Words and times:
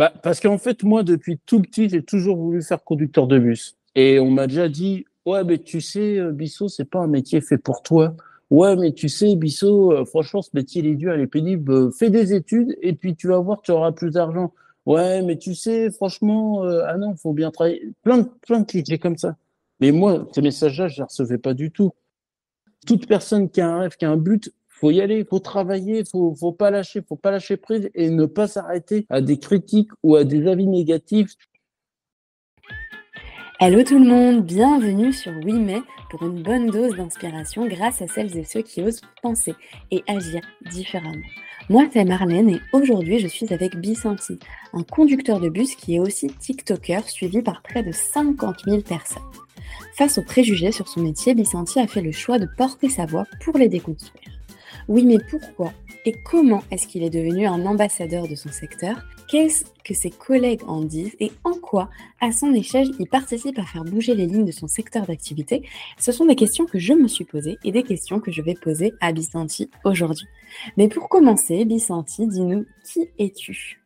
Bah, 0.00 0.14
parce 0.22 0.40
qu'en 0.40 0.56
fait, 0.56 0.82
moi, 0.82 1.02
depuis 1.02 1.38
tout 1.44 1.60
petit, 1.60 1.90
j'ai 1.90 2.02
toujours 2.02 2.38
voulu 2.38 2.62
faire 2.62 2.82
conducteur 2.82 3.26
de 3.26 3.38
bus. 3.38 3.76
Et 3.94 4.18
on 4.18 4.30
m'a 4.30 4.46
déjà 4.46 4.70
dit, 4.70 5.04
ouais, 5.26 5.44
mais 5.44 5.58
tu 5.58 5.82
sais, 5.82 6.18
euh, 6.18 6.32
Bissot, 6.32 6.70
c'est 6.70 6.86
pas 6.86 7.00
un 7.00 7.06
métier 7.06 7.42
fait 7.42 7.58
pour 7.58 7.82
toi. 7.82 8.16
Ouais, 8.48 8.76
mais 8.76 8.92
tu 8.92 9.10
sais, 9.10 9.36
Bissot, 9.36 9.92
euh, 9.92 10.06
franchement, 10.06 10.40
ce 10.40 10.48
métier, 10.54 10.80
il 10.80 10.88
est 10.88 10.94
dur, 10.94 11.14
il 11.14 11.20
est 11.20 11.26
pénible. 11.26 11.70
Euh, 11.70 11.90
fais 11.90 12.08
des 12.08 12.32
études 12.32 12.78
et 12.80 12.94
puis 12.94 13.14
tu 13.14 13.28
vas 13.28 13.40
voir, 13.40 13.60
tu 13.60 13.72
auras 13.72 13.92
plus 13.92 14.12
d'argent. 14.12 14.54
Ouais, 14.86 15.20
mais 15.20 15.36
tu 15.36 15.54
sais, 15.54 15.90
franchement, 15.90 16.62
ah 16.62 16.96
non, 16.96 17.14
faut 17.16 17.34
bien 17.34 17.50
travailler. 17.50 17.92
Plein 18.02 18.18
de, 18.20 18.28
plein 18.40 18.60
de 18.60 18.64
clichés 18.64 18.98
comme 18.98 19.18
ça. 19.18 19.36
Mais 19.80 19.92
moi, 19.92 20.26
ces 20.32 20.40
messages-là, 20.40 20.88
je 20.88 20.96
les 20.96 21.02
recevais 21.02 21.36
pas 21.36 21.52
du 21.52 21.70
tout. 21.70 21.90
Toute 22.86 23.06
personne 23.06 23.50
qui 23.50 23.60
a 23.60 23.68
un 23.68 23.80
rêve, 23.80 23.96
qui 23.98 24.06
a 24.06 24.10
un 24.10 24.16
but, 24.16 24.50
faut 24.80 24.90
y 24.90 25.00
aller, 25.00 25.24
faut 25.28 25.40
travailler, 25.40 26.04
faut, 26.10 26.34
faut 26.34 26.52
pas 26.52 26.70
lâcher, 26.70 27.02
faut 27.06 27.16
pas 27.16 27.30
lâcher 27.30 27.58
prise 27.58 27.90
et 27.94 28.08
ne 28.08 28.24
pas 28.24 28.48
s'arrêter 28.48 29.06
à 29.10 29.20
des 29.20 29.38
critiques 29.38 29.90
ou 30.02 30.16
à 30.16 30.24
des 30.24 30.46
avis 30.46 30.66
négatifs. 30.66 31.34
Hello 33.60 33.82
tout 33.84 33.98
le 33.98 34.08
monde, 34.08 34.46
bienvenue 34.46 35.12
sur 35.12 35.32
Oui 35.44 35.52
Mais 35.52 35.82
pour 36.08 36.22
une 36.22 36.42
bonne 36.42 36.70
dose 36.70 36.96
d'inspiration 36.96 37.68
grâce 37.68 38.00
à 38.00 38.08
celles 38.08 38.34
et 38.38 38.44
ceux 38.44 38.62
qui 38.62 38.80
osent 38.80 39.02
penser 39.22 39.54
et 39.90 40.02
agir 40.08 40.40
différemment. 40.70 41.26
Moi 41.68 41.86
c'est 41.92 42.06
Marlène 42.06 42.48
et 42.48 42.60
aujourd'hui 42.72 43.18
je 43.18 43.28
suis 43.28 43.52
avec 43.52 43.76
Bisanti, 43.76 44.38
un 44.72 44.82
conducteur 44.82 45.40
de 45.40 45.50
bus 45.50 45.74
qui 45.74 45.96
est 45.96 46.00
aussi 46.00 46.28
TikToker 46.28 47.06
suivi 47.06 47.42
par 47.42 47.60
près 47.60 47.82
de 47.82 47.92
50 47.92 48.60
000 48.64 48.80
personnes. 48.80 49.22
Face 49.94 50.16
aux 50.16 50.24
préjugés 50.24 50.72
sur 50.72 50.88
son 50.88 51.02
métier, 51.02 51.34
Bisanti 51.34 51.80
a 51.80 51.86
fait 51.86 52.00
le 52.00 52.12
choix 52.12 52.38
de 52.38 52.48
porter 52.56 52.88
sa 52.88 53.04
voix 53.04 53.26
pour 53.44 53.58
les 53.58 53.68
déconstruire. 53.68 54.39
Oui, 54.90 55.04
mais 55.04 55.18
pourquoi? 55.30 55.72
Et 56.04 56.12
comment 56.24 56.64
est-ce 56.72 56.88
qu'il 56.88 57.04
est 57.04 57.10
devenu 57.10 57.46
un 57.46 57.64
ambassadeur 57.64 58.26
de 58.26 58.34
son 58.34 58.50
secteur? 58.50 59.00
Qu'est-ce 59.28 59.64
que 59.84 59.94
ses 59.94 60.10
collègues 60.10 60.62
en 60.66 60.80
disent? 60.80 61.14
Et 61.20 61.30
en 61.44 61.52
quoi, 61.52 61.90
à 62.20 62.32
son 62.32 62.52
échelle, 62.52 62.90
il 62.98 63.06
participe 63.06 63.56
à 63.60 63.62
faire 63.62 63.84
bouger 63.84 64.16
les 64.16 64.26
lignes 64.26 64.46
de 64.46 64.50
son 64.50 64.66
secteur 64.66 65.06
d'activité? 65.06 65.62
Ce 65.96 66.10
sont 66.10 66.26
des 66.26 66.34
questions 66.34 66.66
que 66.66 66.80
je 66.80 66.92
me 66.92 67.06
suis 67.06 67.24
posées 67.24 67.56
et 67.62 67.70
des 67.70 67.84
questions 67.84 68.18
que 68.18 68.32
je 68.32 68.42
vais 68.42 68.54
poser 68.54 68.92
à 69.00 69.12
Bisanti 69.12 69.70
aujourd'hui. 69.84 70.26
Mais 70.76 70.88
pour 70.88 71.08
commencer, 71.08 71.64
Bisanti, 71.64 72.26
dis-nous, 72.26 72.66
qui 72.82 73.08
es-tu? 73.20 73.79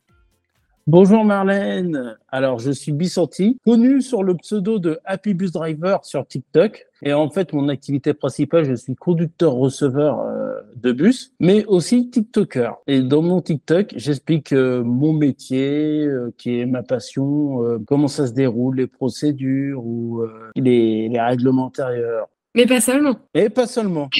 Bonjour 0.86 1.24
Marlène. 1.24 2.18
Alors, 2.28 2.58
je 2.58 2.70
suis 2.70 2.92
Bissanti, 2.92 3.58
connu 3.64 4.02
sur 4.02 4.22
le 4.22 4.34
pseudo 4.34 4.78
de 4.78 4.98
Happy 5.06 5.32
Bus 5.32 5.50
Driver 5.50 6.04
sur 6.04 6.26
TikTok. 6.26 6.86
Et 7.00 7.14
en 7.14 7.30
fait, 7.30 7.54
mon 7.54 7.70
activité 7.70 8.12
principale, 8.12 8.66
je 8.66 8.74
suis 8.74 8.94
conducteur-receveur 8.94 10.20
euh, 10.20 10.60
de 10.76 10.92
bus, 10.92 11.32
mais 11.40 11.64
aussi 11.64 12.10
TikToker. 12.10 12.74
Et 12.86 13.00
dans 13.00 13.22
mon 13.22 13.40
TikTok, 13.40 13.94
j'explique 13.96 14.52
euh, 14.52 14.84
mon 14.84 15.14
métier, 15.14 16.04
euh, 16.04 16.34
qui 16.36 16.60
est 16.60 16.66
ma 16.66 16.82
passion, 16.82 17.62
comment 17.86 18.08
ça 18.08 18.26
se 18.26 18.32
déroule, 18.32 18.76
les 18.76 18.86
procédures 18.86 19.82
ou 19.86 20.22
les, 20.54 21.08
les 21.08 21.20
règlements 21.20 21.68
intérieurs. 21.68 22.28
Mais 22.54 22.66
pas 22.66 22.82
seulement. 22.82 23.16
Et 23.32 23.48
pas 23.48 23.66
seulement. 23.66 24.10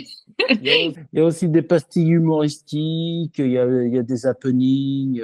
il, 0.49 0.95
y 1.13 1.21
a, 1.21 1.25
aussi 1.25 1.47
des 1.47 1.63
pastilles 1.63 2.13
humoristiques, 2.13 3.39
il 3.39 3.51
y 3.51 3.59
a, 3.59 3.67
il 3.67 3.95
y 3.95 3.99
a 3.99 4.03
des 4.03 4.25
happenings. 4.25 5.21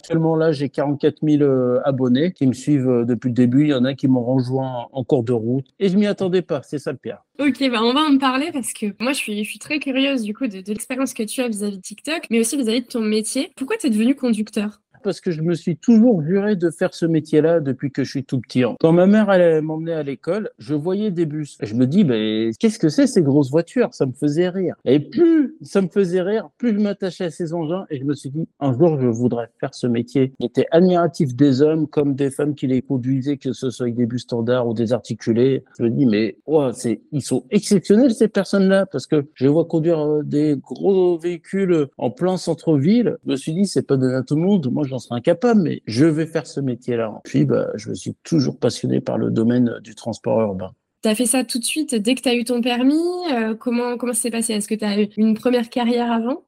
Actuellement, 0.00 0.36
là, 0.36 0.52
j'ai 0.52 0.68
44 0.68 1.16
000 1.22 1.42
euh, 1.42 1.80
abonnés 1.84 2.32
qui 2.32 2.46
me 2.46 2.52
suivent 2.52 2.88
euh, 2.88 3.04
depuis 3.04 3.28
le 3.28 3.34
début. 3.34 3.64
Il 3.64 3.70
y 3.70 3.74
en 3.74 3.84
a 3.84 3.94
qui 3.94 4.06
m'ont 4.06 4.24
rejoint 4.24 4.86
en 4.92 5.04
cours 5.04 5.24
de 5.24 5.32
route. 5.32 5.66
Et 5.80 5.88
je 5.88 5.96
m'y 5.96 6.06
attendais 6.06 6.42
pas. 6.42 6.62
C'est 6.62 6.78
ça 6.78 6.92
le 6.92 6.98
pire. 6.98 7.18
Ok, 7.40 7.58
bah 7.70 7.80
on 7.82 7.92
va 7.92 8.00
en 8.00 8.16
parler 8.18 8.50
parce 8.52 8.72
que 8.72 8.86
moi, 9.00 9.12
je 9.12 9.18
suis, 9.18 9.44
je 9.44 9.58
très 9.58 9.78
curieuse 9.78 10.22
du 10.22 10.34
coup 10.34 10.46
de, 10.46 10.60
de 10.60 10.68
l'expérience 10.68 11.14
que 11.14 11.22
tu 11.22 11.40
as 11.40 11.48
vis-à-vis 11.48 11.76
de 11.76 11.82
TikTok, 11.82 12.26
mais 12.30 12.40
aussi 12.40 12.56
vis-à-vis 12.56 12.82
de 12.82 12.86
ton 12.86 13.00
métier. 13.00 13.50
Pourquoi 13.56 13.76
tu 13.76 13.88
es 13.88 13.90
devenu 13.90 14.14
conducteur? 14.14 14.80
Parce 15.02 15.20
que 15.20 15.30
je 15.30 15.42
me 15.42 15.54
suis 15.54 15.76
toujours 15.76 16.22
juré 16.22 16.56
de 16.56 16.70
faire 16.70 16.94
ce 16.94 17.06
métier-là 17.06 17.60
depuis 17.60 17.90
que 17.90 18.04
je 18.04 18.10
suis 18.10 18.24
tout 18.24 18.40
petit. 18.40 18.58
Quand 18.80 18.92
ma 18.92 19.06
mère 19.06 19.30
allait 19.30 19.60
m'emmener 19.60 19.92
à 19.92 20.02
l'école, 20.02 20.50
je 20.58 20.74
voyais 20.74 21.10
des 21.10 21.26
bus. 21.26 21.58
Je 21.62 21.74
me 21.74 21.86
dis, 21.86 22.04
mais 22.04 22.50
qu'est-ce 22.58 22.78
que 22.78 22.88
c'est 22.88 23.06
ces 23.06 23.22
grosses 23.22 23.50
voitures? 23.50 23.88
Ça 23.92 24.06
me 24.06 24.12
faisait 24.12 24.48
rire. 24.48 24.74
Et 24.84 25.00
plus 25.00 25.56
ça 25.62 25.80
me 25.82 25.88
faisait 25.88 26.22
rire, 26.22 26.48
plus 26.58 26.74
je 26.74 26.80
m'attachais 26.80 27.24
à 27.24 27.30
ces 27.30 27.54
engins 27.54 27.86
et 27.90 27.98
je 27.98 28.04
me 28.04 28.14
suis 28.14 28.30
dit, 28.30 28.48
un 28.60 28.72
jour, 28.72 28.98
je 29.00 29.06
voudrais 29.06 29.48
faire 29.60 29.74
ce 29.74 29.86
métier. 29.86 30.32
J'étais 30.40 30.66
admiratif 30.70 31.34
des 31.34 31.62
hommes 31.62 31.86
comme 31.86 32.14
des 32.14 32.30
femmes 32.30 32.54
qui 32.54 32.66
les 32.66 32.82
conduisaient, 32.82 33.36
que 33.36 33.52
ce 33.52 33.70
soit 33.70 33.84
avec 33.84 33.96
des 33.96 34.06
bus 34.06 34.22
standards 34.22 34.66
ou 34.66 34.74
des 34.74 34.92
articulés. 34.92 35.64
Je 35.78 35.84
me 35.84 35.90
dis, 35.90 36.06
mais 36.06 36.36
oh, 36.46 36.70
c'est, 36.72 37.00
ils 37.12 37.22
sont 37.22 37.44
exceptionnels 37.50 38.12
ces 38.12 38.28
personnes-là 38.28 38.86
parce 38.86 39.06
que 39.06 39.26
je 39.34 39.46
vois 39.48 39.64
conduire 39.64 40.00
euh, 40.00 40.22
des 40.22 40.56
gros 40.56 41.18
véhicules 41.18 41.86
en 41.98 42.10
plein 42.10 42.36
centre-ville. 42.36 43.16
Je 43.24 43.32
me 43.32 43.36
suis 43.36 43.52
dit, 43.52 43.66
c'est 43.66 43.86
pas 43.86 43.96
donné 43.96 44.14
à 44.14 44.22
tout 44.22 44.36
le 44.36 44.42
monde. 44.42 44.68
J'en 44.88 44.98
serais 44.98 45.16
incapable, 45.16 45.62
mais 45.62 45.82
je 45.86 46.04
vais 46.04 46.26
faire 46.26 46.46
ce 46.46 46.60
métier-là. 46.60 47.20
Puis, 47.24 47.44
bah, 47.44 47.68
je 47.76 47.90
me 47.90 47.94
suis 47.94 48.14
toujours 48.24 48.58
passionné 48.58 49.00
par 49.00 49.18
le 49.18 49.30
domaine 49.30 49.78
du 49.82 49.94
transport 49.94 50.40
urbain. 50.40 50.72
Tu 51.02 51.08
as 51.08 51.14
fait 51.14 51.26
ça 51.26 51.44
tout 51.44 51.58
de 51.58 51.64
suite 51.64 51.94
dès 51.94 52.16
que 52.16 52.22
tu 52.22 52.28
as 52.28 52.34
eu 52.34 52.44
ton 52.44 52.60
permis 52.60 52.96
euh, 53.32 53.54
Comment, 53.54 53.96
comment 53.96 54.12
ça 54.12 54.22
s'est 54.22 54.30
passé? 54.30 54.54
Est-ce 54.54 54.66
que 54.66 54.74
tu 54.74 54.84
as 54.84 55.00
eu 55.00 55.08
une 55.16 55.34
première 55.34 55.70
carrière 55.70 56.10
avant? 56.10 56.42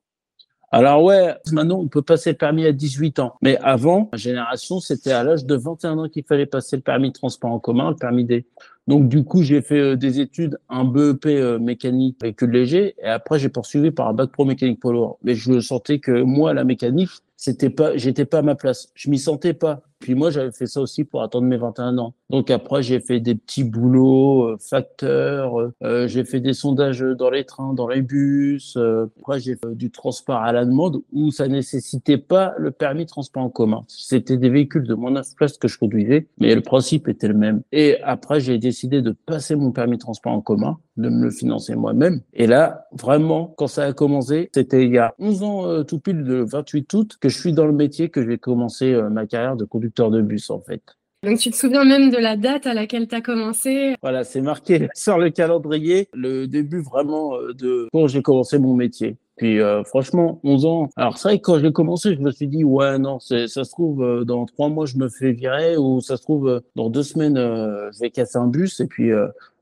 Alors 0.72 1.02
ouais, 1.02 1.34
maintenant 1.50 1.80
on 1.80 1.88
peut 1.88 2.02
passer 2.02 2.30
le 2.30 2.36
permis 2.36 2.64
à 2.64 2.72
18 2.72 3.18
ans. 3.18 3.34
Mais 3.42 3.58
avant, 3.58 4.08
ma 4.12 4.18
génération, 4.18 4.78
c'était 4.78 5.10
à 5.10 5.24
l'âge 5.24 5.44
de 5.44 5.56
21 5.56 5.98
ans 5.98 6.08
qu'il 6.08 6.22
fallait 6.22 6.46
passer 6.46 6.76
le 6.76 6.82
permis 6.82 7.08
de 7.08 7.14
transport 7.14 7.50
en 7.50 7.58
commun, 7.58 7.90
le 7.90 7.96
permis 7.96 8.24
D. 8.24 8.46
Donc 8.86 9.08
du 9.08 9.24
coup, 9.24 9.42
j'ai 9.42 9.62
fait 9.62 9.80
euh, 9.80 9.96
des 9.96 10.20
études, 10.20 10.58
un 10.68 10.84
BEP 10.84 11.26
euh, 11.26 11.58
mécanique 11.58 12.18
véhicule 12.22 12.50
léger, 12.50 12.94
et 13.02 13.08
après 13.08 13.40
j'ai 13.40 13.48
poursuivi 13.48 13.90
par 13.90 14.08
un 14.08 14.12
bac 14.12 14.30
pro 14.30 14.44
mécanique 14.44 14.78
poids 14.78 15.18
Mais 15.24 15.34
je 15.34 15.58
sentais 15.58 15.98
que 15.98 16.22
moi, 16.22 16.54
la 16.54 16.62
mécanique, 16.62 17.10
c'était 17.40 17.70
pas, 17.70 17.96
j'étais 17.96 18.26
pas 18.26 18.40
à 18.40 18.42
ma 18.42 18.54
place. 18.54 18.88
Je 18.94 19.08
m'y 19.08 19.18
sentais 19.18 19.54
pas. 19.54 19.80
Puis 20.00 20.14
moi, 20.14 20.30
j'avais 20.30 20.50
fait 20.50 20.66
ça 20.66 20.80
aussi 20.80 21.04
pour 21.04 21.22
attendre 21.22 21.46
mes 21.46 21.58
21 21.58 21.98
ans. 21.98 22.14
Donc 22.30 22.50
après, 22.50 22.82
j'ai 22.82 23.00
fait 23.00 23.20
des 23.20 23.34
petits 23.34 23.64
boulots, 23.64 24.44
euh, 24.44 24.56
facteurs, 24.58 25.60
euh, 25.60 25.72
euh, 25.82 26.08
j'ai 26.08 26.24
fait 26.24 26.40
des 26.40 26.54
sondages 26.54 27.00
dans 27.00 27.28
les 27.28 27.44
trains, 27.44 27.74
dans 27.74 27.86
les 27.86 28.00
bus. 28.00 28.76
Euh, 28.78 29.10
après, 29.20 29.40
j'ai 29.40 29.56
fait 29.56 29.74
du 29.74 29.90
transport 29.90 30.38
à 30.38 30.52
la 30.52 30.64
demande 30.64 31.02
où 31.12 31.30
ça 31.30 31.48
nécessitait 31.48 32.16
pas 32.16 32.54
le 32.56 32.70
permis 32.70 33.04
de 33.04 33.10
transport 33.10 33.42
en 33.42 33.50
commun. 33.50 33.82
C'était 33.88 34.38
des 34.38 34.48
véhicules 34.48 34.86
de 34.86 34.94
moins 34.94 35.10
9 35.10 35.34
places 35.36 35.58
que 35.58 35.68
je 35.68 35.78
conduisais, 35.78 36.28
mais 36.38 36.54
le 36.54 36.62
principe 36.62 37.06
était 37.06 37.28
le 37.28 37.34
même. 37.34 37.60
Et 37.70 38.00
après, 38.02 38.40
j'ai 38.40 38.56
décidé 38.56 39.02
de 39.02 39.14
passer 39.26 39.54
mon 39.54 39.70
permis 39.70 39.96
de 39.96 40.02
transport 40.02 40.32
en 40.32 40.40
commun, 40.40 40.78
de 40.96 41.10
me 41.10 41.24
le 41.24 41.30
financer 41.30 41.74
moi-même. 41.74 42.22
Et 42.32 42.46
là, 42.46 42.86
vraiment, 42.92 43.52
quand 43.58 43.66
ça 43.66 43.84
a 43.84 43.92
commencé, 43.92 44.48
c'était 44.54 44.84
il 44.84 44.92
y 44.92 44.98
a 44.98 45.14
11 45.18 45.42
ans, 45.42 45.84
tout 45.84 45.98
pile 45.98 46.20
le 46.20 46.44
28 46.44 46.94
août, 46.94 47.16
que 47.20 47.28
je 47.28 47.38
suis 47.38 47.52
dans 47.52 47.66
le 47.66 47.72
métier, 47.72 48.08
que 48.08 48.24
j'ai 48.24 48.38
commencé 48.38 48.98
ma 49.10 49.26
carrière 49.26 49.56
de 49.56 49.64
conducteur 49.64 49.89
de 49.96 50.20
bus 50.22 50.50
en 50.50 50.60
fait. 50.60 50.82
Donc 51.22 51.38
tu 51.38 51.50
te 51.50 51.56
souviens 51.56 51.84
même 51.84 52.10
de 52.10 52.16
la 52.16 52.34
date 52.34 52.66
à 52.66 52.72
laquelle 52.72 53.06
tu 53.06 53.14
as 53.14 53.20
commencé? 53.20 53.94
Voilà, 54.00 54.24
c'est 54.24 54.40
marqué 54.40 54.88
sur 54.94 55.18
le 55.18 55.28
calendrier, 55.28 56.08
le 56.14 56.46
début 56.46 56.80
vraiment 56.80 57.34
euh, 57.34 57.52
de 57.52 57.88
quand 57.92 58.06
j'ai 58.06 58.22
commencé 58.22 58.58
mon 58.58 58.72
métier. 58.72 59.18
Puis 59.36 59.60
euh, 59.60 59.84
franchement, 59.84 60.40
11 60.44 60.64
ans. 60.64 60.88
Alors 60.96 61.18
c'est 61.18 61.28
vrai 61.28 61.38
que 61.38 61.42
quand 61.42 61.58
j'ai 61.58 61.72
commencé, 61.72 62.14
je 62.14 62.20
me 62.20 62.30
suis 62.30 62.48
dit 62.48 62.64
ouais 62.64 62.98
non, 62.98 63.20
ça 63.20 63.46
se 63.46 63.70
trouve 63.70 64.02
euh, 64.02 64.24
dans 64.24 64.46
trois 64.46 64.70
mois 64.70 64.86
je 64.86 64.96
me 64.96 65.10
fais 65.10 65.32
virer 65.32 65.76
ou 65.76 66.00
ça 66.00 66.16
se 66.16 66.22
trouve 66.22 66.62
dans 66.74 66.88
deux 66.88 67.02
semaines 67.02 67.36
je 67.36 68.00
vais 68.00 68.10
casser 68.10 68.38
un 68.38 68.46
bus 68.46 68.80
et 68.80 68.86
puis 68.86 69.10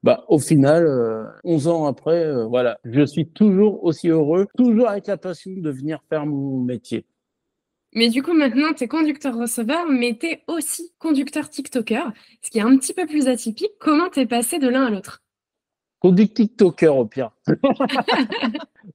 bah 0.04 0.24
au 0.28 0.38
final, 0.38 0.86
11 1.42 1.66
ans 1.66 1.86
après, 1.86 2.44
voilà, 2.46 2.78
je 2.84 3.04
suis 3.04 3.26
toujours 3.26 3.82
aussi 3.82 4.08
heureux, 4.08 4.46
toujours 4.56 4.88
avec 4.88 5.08
la 5.08 5.16
passion 5.16 5.50
de 5.56 5.70
venir 5.70 5.98
faire 6.08 6.24
mon 6.24 6.60
métier. 6.60 7.04
Mais 7.94 8.08
du 8.08 8.22
coup, 8.22 8.34
maintenant, 8.34 8.72
tu 8.76 8.84
es 8.84 8.88
conducteur-receveur, 8.88 9.86
mais 9.88 10.16
tu 10.18 10.26
es 10.26 10.42
aussi 10.46 10.92
conducteur 10.98 11.48
TikToker, 11.48 12.12
ce 12.42 12.50
qui 12.50 12.58
est 12.58 12.62
un 12.62 12.76
petit 12.76 12.92
peu 12.92 13.06
plus 13.06 13.28
atypique. 13.28 13.72
Comment 13.80 14.10
tu 14.10 14.20
es 14.20 14.26
passé 14.26 14.58
de 14.58 14.68
l'un 14.68 14.86
à 14.86 14.90
l'autre? 14.90 15.22
Conducteur 16.00 16.46
TikToker 16.46 16.96
au 16.96 17.06
pire. 17.06 17.30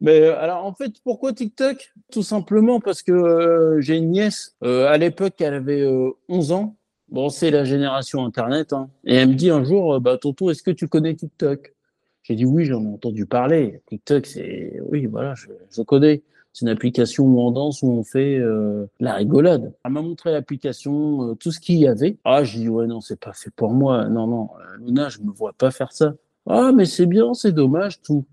mais 0.01 0.21
euh, 0.21 0.39
alors, 0.39 0.63
en 0.65 0.73
fait, 0.73 0.93
pourquoi 1.03 1.33
TikTok? 1.33 1.91
Tout 2.11 2.23
simplement 2.23 2.79
parce 2.79 3.01
que 3.01 3.11
euh, 3.11 3.81
j'ai 3.81 3.97
une 3.97 4.11
nièce, 4.11 4.55
euh, 4.63 4.87
à 4.87 4.97
l'époque, 4.97 5.33
elle 5.39 5.55
avait 5.55 5.85
11 6.29 6.51
ans. 6.51 6.77
Bon, 7.09 7.29
c'est 7.29 7.51
la 7.51 7.65
génération 7.65 8.23
Internet. 8.23 8.73
Hein. 8.73 8.89
Et 9.05 9.15
elle 9.15 9.29
me 9.29 9.35
dit 9.35 9.49
un 9.49 9.63
jour, 9.63 9.99
bah, 9.99 10.17
Tonton, 10.17 10.49
est-ce 10.49 10.63
que 10.63 10.71
tu 10.71 10.87
connais 10.87 11.13
TikTok? 11.15 11.73
J'ai 12.21 12.35
dit 12.35 12.45
oui, 12.45 12.65
j'en 12.65 12.81
ai 12.83 12.87
entendu 12.87 13.25
parler. 13.25 13.81
TikTok, 13.87 14.25
c'est... 14.27 14.79
Oui, 14.89 15.07
voilà, 15.07 15.33
je 15.35 15.81
connais. 15.81 16.23
C'est 16.53 16.65
une 16.65 16.69
application 16.69 17.25
où 17.25 17.41
on 17.41 17.49
danse, 17.49 17.81
où 17.81 17.87
on 17.87 18.03
fait 18.03 18.37
euh, 18.37 18.85
la 18.99 19.15
rigolade. 19.15 19.73
Elle 19.83 19.91
m'a 19.91 20.03
montré 20.03 20.31
l'application, 20.31 21.31
euh, 21.31 21.33
tout 21.33 21.51
ce 21.51 21.59
qu'il 21.59 21.79
y 21.79 21.87
avait. 21.87 22.17
Ah, 22.23 22.43
j'ai 22.43 22.59
dit, 22.59 22.69
ouais, 22.69 22.85
non, 22.85 23.01
c'est 23.01 23.19
pas 23.19 23.33
fait 23.33 23.49
pour 23.55 23.73
moi. 23.73 24.07
Non, 24.07 24.27
non, 24.27 24.49
euh, 24.59 24.77
Luna, 24.85 25.09
je 25.09 25.19
me 25.19 25.31
vois 25.31 25.53
pas 25.53 25.71
faire 25.71 25.91
ça. 25.91 26.13
Ah, 26.47 26.71
mais 26.71 26.85
c'est 26.85 27.07
bien, 27.07 27.33
c'est 27.33 27.53
dommage, 27.53 28.01
tout. 28.03 28.25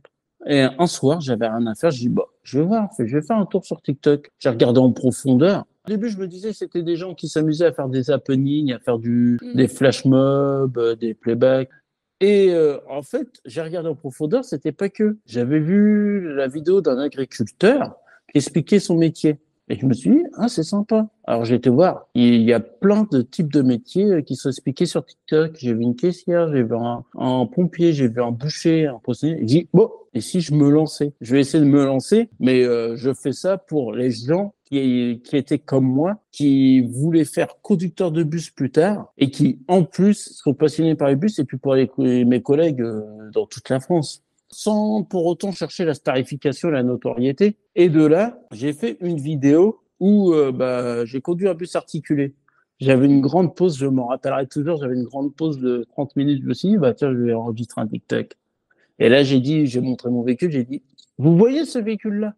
Et 0.47 0.61
un 0.61 0.87
soir, 0.87 1.23
j'avais 1.23 1.49
rien 1.49 1.67
à 1.67 1.75
faire. 1.75 1.91
Je 1.91 2.01
dis, 2.01 2.09
bah, 2.11 2.27
je 2.43 2.59
vais 2.59 2.65
voir, 2.67 2.91
je 2.99 3.05
vais 3.05 3.23
faire 3.23 3.39
un 3.39 3.47
tour 3.47 3.65
sur 3.65 3.81
TikTok. 3.81 4.31
J'ai 4.39 4.51
regardé 4.51 4.81
en 4.81 4.93
profondeur. 4.93 5.65
Au 5.87 5.91
début, 5.91 6.11
je 6.11 6.19
me 6.19 6.29
disais, 6.29 6.53
c'était 6.53 6.83
des 6.83 6.97
gens 6.97 7.15
qui 7.15 7.27
s'amusaient 7.27 7.67
à 7.67 7.73
faire 7.73 7.89
des 7.89 8.11
happenings, 8.11 8.75
à 8.75 8.79
faire 8.79 8.99
du, 8.99 9.39
mm. 9.41 9.57
des 9.57 9.69
flash 9.69 10.05
mobs, 10.05 10.79
des 10.99 11.15
playbacks. 11.15 11.71
Et 12.23 12.55
en 12.91 13.01
fait, 13.01 13.29
j'ai 13.47 13.63
regardé 13.63 13.89
en 13.89 13.95
profondeur, 13.95 14.45
c'était 14.45 14.73
pas 14.73 14.91
que. 14.91 15.17
J'avais 15.25 15.59
vu 15.59 16.35
la 16.35 16.49
vidéo 16.49 16.83
d'un 16.83 16.99
agriculteur 16.99 17.97
expliquer 18.35 18.79
son 18.79 18.97
métier. 18.97 19.39
Et 19.71 19.77
je 19.77 19.87
me 19.87 19.95
suis 19.95 20.11
dit, 20.11 20.23
ah, 20.35 20.49
c'est 20.49 20.65
sympa. 20.65 21.07
Alors 21.25 21.45
j'ai 21.45 21.55
été 21.55 21.71
voir, 21.71 22.09
il 22.15 22.43
y 22.43 22.53
a 22.53 22.59
plein 22.59 23.07
de 23.13 23.23
types 23.23 23.53
de 23.53 23.63
métiers 23.63 24.07
euh, 24.07 24.21
qui 24.21 24.35
sont 24.35 24.49
expliqués 24.49 24.85
sur 24.85 25.05
TikTok. 25.05 25.53
J'ai 25.57 25.73
vu 25.75 25.83
une 25.83 25.95
caissière, 25.95 26.53
j'ai 26.53 26.65
vu 26.65 26.75
un, 26.75 27.47
pompier, 27.47 27.93
j'ai 27.93 28.09
vu 28.09 28.21
un 28.21 28.33
boucher, 28.33 28.89
un 28.89 28.99
postier. 28.99 29.37
J'ai 29.39 29.45
dit, 29.45 29.69
bon, 29.73 29.89
et 30.13 30.21
si 30.21 30.41
je 30.41 30.55
me 30.55 30.69
lançais? 30.69 31.13
Je 31.21 31.33
vais 31.33 31.41
essayer 31.41 31.63
de 31.63 31.69
me 31.69 31.85
lancer, 31.85 32.31
mais 32.41 32.65
euh, 32.65 32.97
je 32.97 33.15
fais 33.15 33.33
ça 33.33 33.59
pour 33.59 33.93
les 33.93 34.11
gens 34.11 34.55
qui, 34.65 35.21
qui 35.23 35.37
étaient 35.37 35.61
comme 35.61 35.87
moi, 35.87 36.19
qui 36.33 36.81
voulaient 36.81 37.25
faire 37.25 37.61
conducteur 37.63 38.11
de 38.11 38.25
bus 38.25 38.51
plus 38.51 38.73
tard 38.73 39.13
et 39.19 39.31
qui, 39.31 39.61
en 39.69 39.85
plus, 39.85 40.33
sont 40.35 40.53
passionnés 40.53 40.97
par 40.97 41.07
les 41.07 41.17
bus 41.17 41.39
et 41.39 41.45
puis 41.45 41.59
pour 41.59 41.77
les, 41.77 41.89
mes 42.25 42.43
collègues 42.43 42.83
euh, 42.83 43.31
dans 43.33 43.47
toute 43.47 43.69
la 43.69 43.79
France 43.79 44.25
sans 44.51 45.03
pour 45.05 45.27
autant 45.27 45.53
chercher 45.53 45.85
la 45.85 45.95
starification, 45.95 46.71
la 46.71 46.83
notoriété. 46.83 47.57
Et 47.77 47.89
de 47.89 48.05
là, 48.05 48.39
j'ai 48.53 48.73
fait 48.73 48.97
une 49.01 49.19
vidéo 49.19 49.81
où 50.01 50.33
euh, 50.33 50.53
bah, 50.53 51.05
j'ai 51.05 51.21
conduit 51.21 51.49
un 51.49 51.55
bus 51.55 51.77
articulé. 51.77 52.35
J'avais 52.81 53.07
une 53.07 53.21
grande 53.21 53.55
pause, 53.55 53.79
je 53.79 53.87
m'en 53.87 54.07
rappellerai 54.07 54.47
toujours, 54.47 54.79
j'avais 54.79 54.95
une 54.95 55.05
grande 55.05 55.35
pause 55.35 55.59
de 55.59 55.85
30 55.91 56.17
minutes. 56.17 56.43
Je 56.43 56.49
me 56.49 56.55
suis 56.55 56.69
dit, 56.69 56.79
bah, 56.79 56.95
tiens, 56.95 57.13
je 57.13 57.19
vais 57.19 57.35
enregistrer 57.35 57.83
un 57.83 57.87
TikTok. 57.87 58.37
Et 58.99 59.09
là, 59.09 59.23
j'ai 59.23 59.41
dit, 59.41 59.67
j'ai 59.67 59.81
montré 59.81 60.11
mon 60.11 60.23
véhicule, 60.23 60.51
j'ai 60.51 60.65
dit, 60.65 60.83
vous 61.19 61.37
voyez 61.37 61.65
ce 61.67 61.79
véhicule-là? 61.79 62.35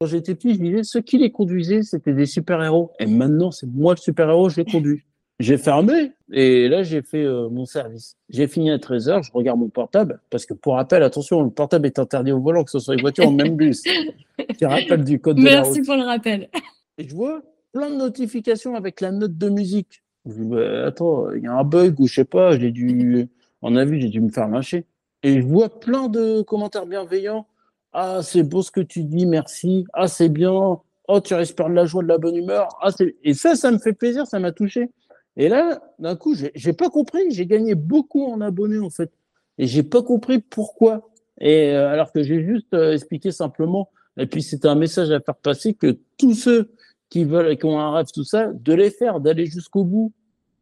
Quand 0.00 0.06
j'étais 0.06 0.34
petit, 0.34 0.54
je 0.54 0.60
disais, 0.60 0.82
ceux 0.82 1.00
qui 1.00 1.18
les 1.18 1.30
conduisaient, 1.30 1.82
c'était 1.82 2.14
des 2.14 2.26
super-héros. 2.26 2.90
Et 2.98 3.06
maintenant, 3.06 3.50
c'est 3.50 3.66
moi 3.66 3.94
le 3.94 3.98
super-héros, 3.98 4.48
je 4.48 4.56
les 4.56 4.64
conduis. 4.64 5.02
J'ai 5.42 5.58
fermé 5.58 6.12
et 6.30 6.68
là 6.68 6.84
j'ai 6.84 7.02
fait 7.02 7.24
euh, 7.24 7.48
mon 7.48 7.66
service. 7.66 8.16
J'ai 8.28 8.46
fini 8.46 8.70
à 8.70 8.76
13h, 8.76 9.24
je 9.24 9.32
regarde 9.32 9.58
mon 9.58 9.68
portable 9.68 10.20
parce 10.30 10.46
que 10.46 10.54
pour 10.54 10.74
rappel, 10.74 11.02
attention, 11.02 11.42
le 11.42 11.50
portable 11.50 11.86
est 11.86 11.98
interdit 11.98 12.30
au 12.30 12.38
volant, 12.38 12.62
que 12.62 12.70
ce 12.70 12.78
soit 12.78 12.94
les 12.94 13.02
voitures 13.02 13.26
ou 13.26 13.32
même 13.32 13.56
bus. 13.56 13.82
Qui 14.56 14.64
rappelle 14.64 15.02
du 15.02 15.20
code 15.20 15.38
de 15.38 15.42
la 15.42 15.62
route. 15.62 15.74
Merci 15.74 15.82
pour 15.82 15.96
le 15.96 16.04
rappel. 16.04 16.48
Et 16.96 17.08
je 17.08 17.12
vois 17.12 17.42
plein 17.72 17.90
de 17.90 17.96
notifications 17.96 18.76
avec 18.76 19.00
la 19.00 19.10
note 19.10 19.36
de 19.36 19.48
musique. 19.48 20.04
Je 20.26 20.32
dis, 20.32 20.44
bah, 20.44 20.86
attends, 20.86 21.32
il 21.32 21.42
y 21.42 21.48
a 21.48 21.54
un 21.54 21.64
bug 21.64 21.98
ou 21.98 22.06
je 22.06 22.14
sais 22.14 22.24
pas, 22.24 22.56
j'ai 22.56 22.70
dû, 22.70 23.28
en 23.62 23.74
avis, 23.74 24.00
j'ai 24.00 24.10
dû 24.10 24.20
me 24.20 24.30
faire 24.30 24.46
lâcher. 24.46 24.84
Et 25.24 25.40
je 25.40 25.44
vois 25.44 25.80
plein 25.80 26.06
de 26.06 26.42
commentaires 26.42 26.86
bienveillants. 26.86 27.48
Ah, 27.92 28.20
c'est 28.22 28.44
beau 28.44 28.62
ce 28.62 28.70
que 28.70 28.80
tu 28.80 29.02
dis, 29.02 29.26
merci. 29.26 29.86
Ah, 29.92 30.06
c'est 30.06 30.28
bien. 30.28 30.78
Oh, 31.08 31.20
tu 31.20 31.34
respires 31.34 31.68
de 31.68 31.74
la 31.74 31.84
joie, 31.84 32.04
de 32.04 32.08
la 32.08 32.18
bonne 32.18 32.36
humeur. 32.36 32.68
Ah, 32.80 32.90
et 33.24 33.34
ça, 33.34 33.56
ça 33.56 33.72
me 33.72 33.78
fait 33.78 33.92
plaisir, 33.92 34.24
ça 34.24 34.38
m'a 34.38 34.52
touché. 34.52 34.88
Et 35.36 35.48
là, 35.48 35.82
d'un 35.98 36.16
coup, 36.16 36.34
j'ai 36.34 36.72
pas 36.72 36.90
compris. 36.90 37.22
J'ai 37.30 37.46
gagné 37.46 37.74
beaucoup 37.74 38.24
en 38.24 38.40
abonnés, 38.40 38.78
en 38.78 38.90
fait. 38.90 39.10
Et 39.58 39.66
j'ai 39.66 39.82
pas 39.82 40.02
compris 40.02 40.40
pourquoi. 40.40 41.08
Et 41.40 41.70
euh, 41.70 41.90
alors 41.90 42.12
que 42.12 42.22
j'ai 42.22 42.44
juste 42.44 42.74
euh, 42.74 42.92
expliqué 42.92 43.32
simplement. 43.32 43.90
Et 44.16 44.26
puis, 44.26 44.42
c'était 44.42 44.68
un 44.68 44.74
message 44.74 45.10
à 45.10 45.20
faire 45.20 45.36
passer 45.36 45.74
que 45.74 45.98
tous 46.18 46.34
ceux 46.34 46.70
qui 47.08 47.24
veulent, 47.24 47.56
qui 47.56 47.64
ont 47.64 47.78
un 47.78 47.92
rêve, 47.92 48.06
tout 48.12 48.24
ça, 48.24 48.48
de 48.52 48.72
les 48.72 48.90
faire, 48.90 49.20
d'aller 49.20 49.46
jusqu'au 49.46 49.84
bout. 49.84 50.12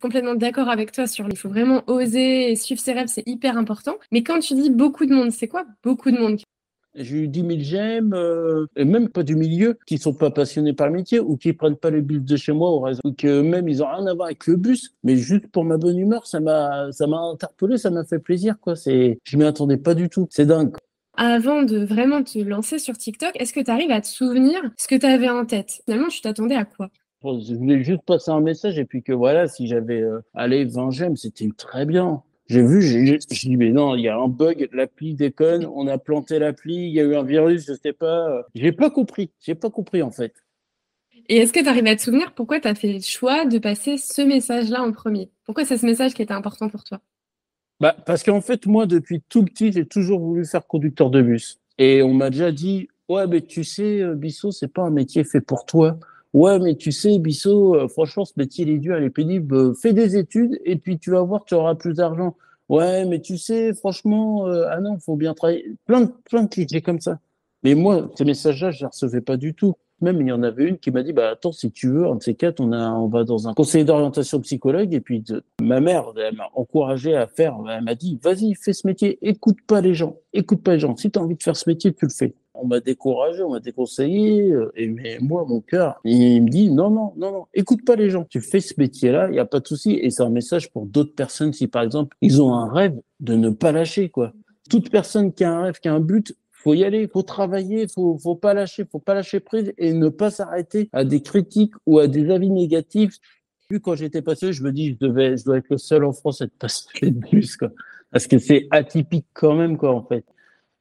Complètement 0.01 0.35
d'accord 0.35 0.69
avec 0.69 0.93
toi 0.93 1.07
sur 1.07 1.29
il 1.29 1.37
faut 1.37 1.49
vraiment 1.49 1.83
oser 1.87 2.51
et 2.51 2.57
suivre 2.57 2.81
ses 2.81 2.93
rêves, 2.93 3.09
c'est 3.09 3.27
hyper 3.27 3.59
important. 3.59 3.97
Mais 4.11 4.23
quand 4.23 4.39
tu 4.39 4.55
dis 4.55 4.71
beaucoup 4.71 5.05
de 5.05 5.15
monde, 5.15 5.31
c'est 5.31 5.47
quoi 5.47 5.67
beaucoup 5.83 6.11
de 6.11 6.17
monde 6.17 6.41
j'ai 6.95 7.17
eu 7.19 7.29
10 7.29 7.41
000 7.41 7.53
j'aime, 7.61 8.13
euh, 8.15 8.67
et 8.77 8.85
même 8.85 9.09
pas 9.09 9.23
du 9.23 9.37
milieu, 9.37 9.79
qui 9.87 9.99
sont 9.99 10.15
pas 10.15 10.31
passionnés 10.31 10.73
par 10.73 10.89
le 10.89 10.95
métier 10.95 11.21
ou 11.21 11.37
qui 11.37 11.53
prennent 11.53 11.77
pas 11.77 11.91
le 11.91 12.01
bus 12.01 12.23
de 12.23 12.37
chez 12.37 12.53
moi 12.53 12.71
au 12.71 12.81
réseau, 12.81 13.01
ou 13.05 13.13
que 13.13 13.41
même 13.41 13.69
ils 13.69 13.83
ont 13.83 13.89
rien 13.89 14.07
à 14.07 14.15
voir 14.15 14.27
avec 14.27 14.47
le 14.47 14.57
bus, 14.57 14.95
mais 15.05 15.17
juste 15.17 15.47
pour 15.49 15.65
ma 15.65 15.77
bonne 15.77 15.99
humeur, 15.99 16.27
ça 16.27 16.41
m'a, 16.41 16.91
ça 16.93 17.07
m'a 17.07 17.19
interpellé, 17.19 17.79
ça 17.79 17.91
m'a 17.91 18.05
fait 18.05 18.19
plaisir, 18.19 18.57
quoi. 18.61 18.77
C'est, 18.77 19.19
je 19.25 19.37
m'y 19.37 19.45
attendais 19.45 19.77
pas 19.77 19.95
du 19.95 20.09
tout. 20.09 20.27
C'est 20.31 20.47
dingue. 20.47 20.75
Avant 21.17 21.63
de 21.63 21.85
vraiment 21.85 22.23
te 22.23 22.39
lancer 22.39 22.79
sur 22.79 22.97
TikTok, 22.97 23.33
est-ce 23.35 23.53
que 23.53 23.61
tu 23.61 23.71
arrives 23.71 23.91
à 23.91 24.01
te 24.01 24.07
souvenir 24.07 24.59
ce 24.79 24.89
que 24.89 24.95
tu 24.95 25.07
avais 25.07 25.29
en 25.29 25.45
tête? 25.45 25.83
Finalement, 25.85 26.09
tu 26.09 26.21
t'attendais 26.21 26.55
à 26.55 26.65
quoi? 26.65 26.89
Je 27.23 27.55
voulais 27.55 27.85
juste 27.85 28.03
passer 28.07 28.31
un 28.31 28.41
message 28.41 28.79
et 28.79 28.87
puis 28.87 29.03
que 29.03 29.13
voilà, 29.13 29.47
si 29.47 29.67
j'avais 29.67 30.01
euh, 30.01 30.21
allé 30.33 30.65
20 30.65 30.91
j'aime, 30.91 31.17
c'était 31.17 31.51
très 31.55 31.85
bien. 31.85 32.23
J'ai 32.51 32.63
vu, 32.65 32.83
j'ai 32.83 33.17
dit, 33.17 33.57
mais 33.57 33.71
non, 33.71 33.95
il 33.95 34.01
y 34.01 34.09
a 34.09 34.19
un 34.19 34.27
bug, 34.27 34.69
l'appli 34.73 35.15
déconne, 35.15 35.67
on 35.67 35.87
a 35.87 35.99
planté 35.99 36.41
l'appli, 36.41 36.75
il 36.75 36.91
y 36.91 36.99
a 36.99 37.05
eu 37.05 37.15
un 37.15 37.23
virus, 37.23 37.65
je 37.65 37.75
sais 37.75 37.93
pas. 37.93 38.45
J'ai 38.57 38.73
pas 38.73 38.91
compris, 38.91 39.31
j'ai 39.41 39.55
pas 39.55 39.71
compris 39.71 40.03
en 40.03 40.11
fait. 40.11 40.35
Et 41.29 41.37
est-ce 41.37 41.53
que 41.53 41.61
tu 41.61 41.69
arrives 41.69 41.87
à 41.87 41.95
te 41.95 42.03
souvenir 42.03 42.33
pourquoi 42.35 42.59
tu 42.59 42.67
as 42.67 42.75
fait 42.75 42.93
le 42.93 43.01
choix 43.03 43.45
de 43.45 43.59
passer 43.59 43.99
ce 43.99 44.23
message-là 44.23 44.83
en 44.83 44.91
premier? 44.91 45.31
Pourquoi 45.45 45.65
c'est 45.65 45.77
ce 45.77 45.87
message 45.87 46.13
qui 46.13 46.23
était 46.23 46.35
important 46.35 46.69
pour 46.69 46.83
toi? 46.83 47.01
Bah, 47.79 47.95
Parce 48.05 48.25
qu'en 48.25 48.41
fait, 48.41 48.67
moi, 48.67 48.87
depuis 48.87 49.23
tout 49.29 49.45
petit, 49.45 49.71
j'ai 49.71 49.87
toujours 49.87 50.19
voulu 50.19 50.45
faire 50.45 50.67
conducteur 50.67 51.11
de 51.11 51.23
bus. 51.23 51.61
Et 51.79 52.03
on 52.03 52.13
m'a 52.13 52.31
déjà 52.31 52.51
dit, 52.51 52.89
ouais, 53.09 53.29
mais 53.29 53.43
tu 53.43 53.63
sais, 53.63 54.03
euh, 54.03 54.17
Bissot, 54.17 54.51
c'est 54.51 54.73
pas 54.73 54.83
un 54.83 54.91
métier 54.91 55.23
fait 55.23 55.41
pour 55.41 55.67
toi. 55.67 56.01
Ouais, 56.33 56.59
mais 56.61 56.77
tu 56.77 56.93
sais, 56.93 57.19
Bissot, 57.19 57.75
euh, 57.75 57.89
franchement, 57.89 58.25
ce 58.25 58.35
métier, 58.37 58.65
il 58.65 58.71
est 58.71 58.79
dur, 58.79 58.97
il 58.99 59.05
est 59.05 59.11
pénible. 59.11 59.55
Euh, 59.55 59.75
fais 59.75 59.93
des 59.93 60.17
études 60.17 60.61
et 60.65 60.77
puis 60.77 60.99
tu 60.99 61.11
vas 61.11 61.23
voir, 61.23 61.45
tu 61.45 61.55
auras 61.55 61.75
plus 61.75 61.95
d'argent. 61.95 62.37
Ouais, 62.69 63.05
mais 63.05 63.21
tu 63.21 63.37
sais, 63.37 63.75
franchement, 63.75 64.47
euh, 64.47 64.67
ah 64.71 64.81
non, 64.81 64.99
faut 65.01 65.17
bien 65.17 65.35
travailler. 65.35 65.77
Plein 65.87 66.03
de, 66.03 66.13
plein 66.25 66.45
de 66.45 66.49
clichés 66.49 66.83
comme 66.83 67.01
ça. 67.01 67.19
Mais 67.65 67.75
moi, 67.75 68.11
ces 68.17 68.25
messages-là, 68.25 68.71
je 68.71 68.81
les 68.81 68.87
recevais 68.87 69.21
pas 69.21 69.37
du 69.37 69.55
tout. 69.55 69.75
Même, 70.01 70.21
il 70.21 70.29
y 70.29 70.33
en 70.33 70.43
avait 70.43 70.65
une 70.65 70.79
qui 70.79 70.91
m'a 70.91 71.03
dit, 71.03 71.13
bah, 71.13 71.31
attends, 71.31 71.53
si 71.53 71.71
tu 71.71 71.89
veux, 71.89 72.07
un 72.07 72.17
de 72.17 72.23
ces 72.23 72.35
quatre, 72.35 72.61
on 72.61 72.73
a, 72.73 72.91
on 72.91 73.09
va 73.09 73.25
dans 73.25 73.49
un 73.49 73.55
conseiller 73.55 73.85
d'orientation 73.85 74.41
psychologue. 74.41 74.93
Et 74.95 75.01
puis, 75.01 75.25
ma 75.61 75.81
mère, 75.81 76.13
m'a 76.37 76.49
encouragé 76.55 77.15
à 77.15 77.27
faire, 77.27 77.57
elle 77.69 77.85
m'a 77.85 77.95
dit, 77.95 78.19
vas-y, 78.23 78.55
fais 78.55 78.73
ce 78.73 78.87
métier, 78.87 79.19
écoute 79.23 79.59
pas 79.67 79.81
les 79.81 79.95
gens, 79.95 80.17
écoute 80.33 80.63
pas 80.63 80.75
les 80.75 80.81
gens. 80.81 80.97
Si 80.97 81.11
tu 81.11 81.19
as 81.19 81.23
envie 81.23 81.37
de 81.37 81.43
faire 81.43 81.57
ce 81.57 81.69
métier, 81.69 81.93
tu 81.93 82.07
le 82.07 82.13
fais 82.13 82.35
on 82.61 82.67
m'a 82.67 82.81
découragé, 82.81 83.43
on 83.43 83.51
m'a 83.51 83.61
déconseillé. 83.61 84.51
Euh, 84.51 84.73
et 84.77 84.89
mais 84.89 85.19
moi, 85.21 85.45
mon 85.49 85.61
cœur, 85.61 86.01
il 86.05 86.43
me 86.43 86.49
dit 86.49 86.71
non, 86.71 86.91
non, 86.91 87.13
non, 87.17 87.33
non, 87.33 87.47
écoute 87.55 87.85
pas 87.85 87.97
les 87.97 88.11
gens. 88.11 88.25
Tu 88.29 88.41
fais 88.41 88.61
ce 88.61 88.75
métier-là, 88.79 89.29
il 89.29 89.33
n'y 89.33 89.39
a 89.39 89.45
pas 89.45 89.61
de 89.61 89.67
souci. 89.67 89.99
Et 90.01 90.11
c'est 90.11 90.23
un 90.23 90.31
message 90.31 90.71
pour 90.71 90.87
d'autres 90.87 91.15
personnes 91.15 91.53
si, 91.53 91.67
par 91.67 91.83
exemple, 91.83 92.17
ils 92.21 92.43
ont 92.43 92.55
un 92.55 92.71
rêve 92.71 92.99
de 93.21 93.35
ne 93.35 93.51
pas 93.51 93.73
lâcher, 93.73 94.09
quoi. 94.09 94.33
Toute 94.69 94.91
personne 94.91 95.33
qui 95.33 95.43
a 95.43 95.53
un 95.53 95.63
rêve, 95.63 95.81
qui 95.81 95.89
a 95.89 95.95
un 95.95 96.01
but, 96.01 96.37
faut 96.63 96.75
y 96.75 96.85
aller, 96.85 97.09
faut 97.09 97.23
travailler, 97.23 97.89
faut, 97.89 98.19
faut 98.19 98.37
pas 98.37 98.55
lâcher, 98.55 98.85
faut 98.91 98.99
pas 98.99 99.15
lâcher 99.15 99.41
prise 99.41 99.73
et 99.79 99.93
ne 99.93 100.09
pas 100.09 100.31
s'arrêter 100.31 100.89
à 100.93 101.05
des 101.05 101.23
critiques 101.23 101.75
ou 101.87 101.99
à 101.99 102.07
des 102.07 102.31
avis 102.31 102.51
négatifs. 102.51 103.17
Quand 103.83 103.95
j'étais 103.95 104.21
passionné, 104.21 104.53
je 104.53 104.63
me 104.63 104.73
dis, 104.73 104.93
je 104.93 105.07
devais, 105.07 105.37
je 105.37 105.45
dois 105.45 105.59
être 105.59 105.71
le 105.71 105.79
seul 105.79 106.05
en 106.05 106.13
France 106.13 106.43
à 106.43 106.47
être 106.47 106.59
passionné 106.59 107.13
de 107.13 107.21
plus, 107.29 107.57
quoi. 107.57 107.71
Parce 108.11 108.27
que 108.27 108.39
c'est 108.39 108.67
atypique 108.73 109.27
quand 109.33 109.55
même, 109.55 109.77
quoi, 109.77 109.95
en 109.95 110.03
fait. 110.03 110.25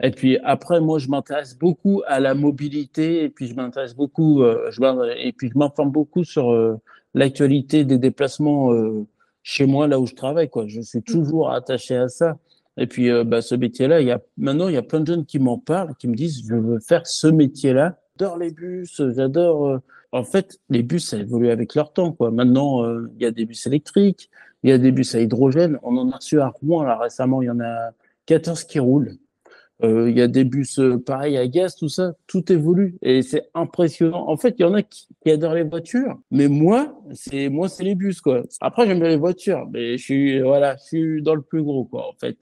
Et 0.01 0.11
puis 0.11 0.37
après, 0.43 0.79
moi, 0.81 0.97
je 0.97 1.07
m'intéresse 1.07 1.57
beaucoup 1.57 2.01
à 2.07 2.19
la 2.19 2.33
mobilité 2.33 3.23
et 3.23 3.29
puis 3.29 3.47
je 3.47 3.55
m'intéresse 3.55 3.95
beaucoup, 3.95 4.41
euh, 4.41 4.71
je 4.71 5.17
et 5.17 5.33
puis 5.33 5.49
je 5.53 5.57
m'informe 5.57 5.91
beaucoup 5.91 6.23
sur 6.23 6.51
euh, 6.51 6.77
l'actualité 7.13 7.83
des 7.83 7.97
déplacements 7.97 8.73
euh, 8.73 9.05
chez 9.43 9.65
moi, 9.65 9.87
là 9.87 9.99
où 9.99 10.07
je 10.07 10.15
travaille. 10.15 10.49
Quoi. 10.49 10.67
Je 10.67 10.81
suis 10.81 11.03
toujours 11.03 11.51
attaché 11.51 11.95
à 11.95 12.07
ça. 12.07 12.37
Et 12.77 12.87
puis, 12.87 13.09
euh, 13.09 13.23
bah, 13.23 13.41
ce 13.41 13.55
métier-là, 13.55 14.01
il 14.01 14.07
y 14.07 14.11
a, 14.11 14.21
maintenant, 14.37 14.67
il 14.67 14.75
y 14.75 14.77
a 14.77 14.81
plein 14.81 15.01
de 15.01 15.07
jeunes 15.07 15.25
qui 15.25 15.39
m'en 15.39 15.57
parlent, 15.57 15.95
qui 15.95 16.07
me 16.07 16.15
disent, 16.15 16.43
je 16.47 16.55
veux 16.55 16.79
faire 16.79 17.05
ce 17.07 17.27
métier-là. 17.27 17.99
J'adore 18.19 18.37
les 18.37 18.51
bus, 18.51 19.01
j'adore. 19.15 19.79
En 20.11 20.23
fait, 20.23 20.59
les 20.69 20.83
bus, 20.83 21.09
ça 21.09 21.17
évolue 21.17 21.49
avec 21.49 21.75
leur 21.75 21.93
temps. 21.93 22.11
Quoi. 22.11 22.31
Maintenant, 22.31 22.85
il 23.15 23.21
y 23.21 23.25
a 23.25 23.31
des 23.31 23.45
bus 23.45 23.65
électriques, 23.67 24.29
il 24.63 24.69
y 24.69 24.73
a 24.73 24.77
des 24.77 24.91
bus 24.91 25.15
à 25.15 25.21
hydrogène. 25.21 25.79
On 25.83 25.95
en 25.97 26.11
a 26.11 26.17
reçu 26.17 26.39
à 26.41 26.49
Rouen, 26.49 26.83
là, 26.83 26.97
récemment, 26.97 27.41
il 27.41 27.45
y 27.45 27.49
en 27.49 27.59
a 27.59 27.91
14 28.25 28.65
qui 28.65 28.79
roulent. 28.79 29.17
Euh, 29.81 30.09
il 30.09 30.17
y 30.17 30.21
a 30.21 30.27
des 30.27 30.43
bus 30.43 30.77
euh, 30.79 30.97
pareils 30.97 31.37
à 31.37 31.47
gaz, 31.47 31.75
tout 31.75 31.87
ça, 31.87 32.13
tout 32.27 32.51
évolue 32.51 32.97
et 33.01 33.21
c'est 33.21 33.49
impressionnant. 33.53 34.27
En 34.27 34.35
fait, 34.35 34.55
il 34.59 34.63
y 34.63 34.65
en 34.65 34.73
a 34.73 34.83
qui, 34.83 35.07
adorent 35.25 35.53
les 35.53 35.63
voitures, 35.63 36.19
mais 36.31 36.49
moi, 36.49 37.01
c'est 37.13 37.47
moi, 37.47 37.69
c'est 37.69 37.83
les 37.83 37.95
bus 37.95 38.19
quoi. 38.19 38.43
Après, 38.59 38.85
j'aime 38.85 38.99
bien 38.99 39.07
les 39.07 39.15
voitures, 39.15 39.69
mais 39.71 39.97
je 39.97 40.03
suis 40.03 40.41
voilà, 40.41 40.75
je 40.75 40.83
suis 40.83 41.21
dans 41.21 41.35
le 41.35 41.41
plus 41.41 41.63
gros 41.63 41.85
quoi, 41.85 42.09
en 42.09 42.13
fait. 42.19 42.37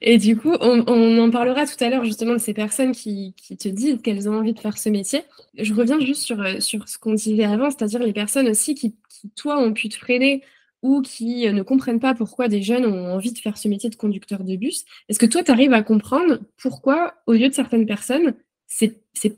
Et 0.00 0.18
du 0.18 0.36
coup, 0.36 0.52
on, 0.60 1.18
en 1.18 1.30
parlera 1.30 1.66
tout 1.66 1.82
à 1.84 1.90
l'heure 1.90 2.04
justement 2.04 2.32
de 2.32 2.38
ces 2.38 2.54
personnes 2.54 2.92
qui, 2.92 3.34
te 3.58 3.68
disent 3.68 4.00
qu'elles 4.02 4.28
ont 4.28 4.34
envie 4.34 4.54
de 4.54 4.60
faire 4.60 4.78
ce 4.78 4.88
métier. 4.88 5.22
Je 5.56 5.72
reviens 5.74 6.00
juste 6.00 6.22
sur, 6.22 6.40
euh, 6.40 6.60
ce 6.60 6.98
qu'on 6.98 7.14
disait 7.14 7.44
avant, 7.44 7.70
c'est-à-dire 7.70 8.00
les 8.00 8.12
personnes 8.12 8.48
aussi 8.48 8.74
qui, 8.74 8.96
toi, 9.36 9.58
ont 9.58 9.72
pu 9.72 9.88
te 9.88 9.96
freiner 9.96 10.42
ou 10.82 11.02
qui 11.02 11.48
euh, 11.48 11.52
ne 11.52 11.62
comprennent 11.62 12.00
pas 12.00 12.14
pourquoi 12.14 12.48
des 12.48 12.62
jeunes 12.62 12.86
ont 12.86 13.12
envie 13.12 13.32
de 13.32 13.38
faire 13.38 13.58
ce 13.58 13.68
métier 13.68 13.90
de 13.90 13.96
conducteur 13.96 14.44
de 14.44 14.56
bus. 14.56 14.84
Est-ce 15.08 15.18
que 15.18 15.26
toi, 15.26 15.42
tu 15.42 15.50
arrives 15.50 15.72
à 15.72 15.82
comprendre 15.82 16.40
pourquoi, 16.56 17.14
aux 17.26 17.34
yeux 17.34 17.48
de 17.48 17.54
certaines 17.54 17.86
personnes, 17.86 18.34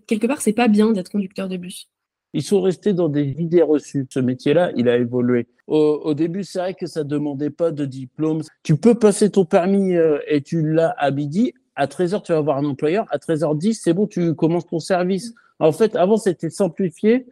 quelque 0.07 0.27
part, 0.27 0.41
c'est 0.41 0.53
pas 0.53 0.69
bien 0.69 0.93
d'être 0.93 1.11
conducteur 1.11 1.49
de 1.49 1.57
bus? 1.57 1.89
Ils 2.35 2.43
sont 2.43 2.61
restés 2.61 2.93
dans 2.93 3.09
des 3.09 3.37
idées 3.39 3.63
reçues. 3.63 4.07
Ce 4.11 4.21
métier-là, 4.21 4.73
il 4.77 4.89
a 4.89 4.97
évolué. 4.97 5.47
Au, 5.67 6.15
début, 6.15 6.45
c'est 6.45 6.59
vrai 6.59 6.75
que 6.75 6.87
ça 6.87 7.05
demandait 7.05 7.51
pas 7.51 7.71
de 7.71 7.85
diplôme. 7.85 8.43
Tu 8.63 8.77
peux 8.77 8.95
passer 8.95 9.31
ton 9.31 9.45
permis 9.45 9.97
euh, 9.97 10.19
et 10.27 10.41
tu 10.43 10.73
l'as 10.73 10.95
à 10.99 11.11
midi. 11.11 11.53
À 11.75 11.87
13h, 11.87 12.23
tu 12.23 12.33
vas 12.33 12.39
avoir 12.39 12.59
un 12.59 12.65
employeur. 12.65 13.07
À 13.11 13.19
13h10, 13.19 13.81
c'est 13.83 13.93
bon, 13.93 14.07
tu 14.07 14.35
commences 14.35 14.67
ton 14.67 14.79
service. 14.79 15.35
En 15.59 15.73
fait, 15.73 15.97
avant, 15.97 16.17
c'était 16.17 16.51
simplifié 16.51 17.27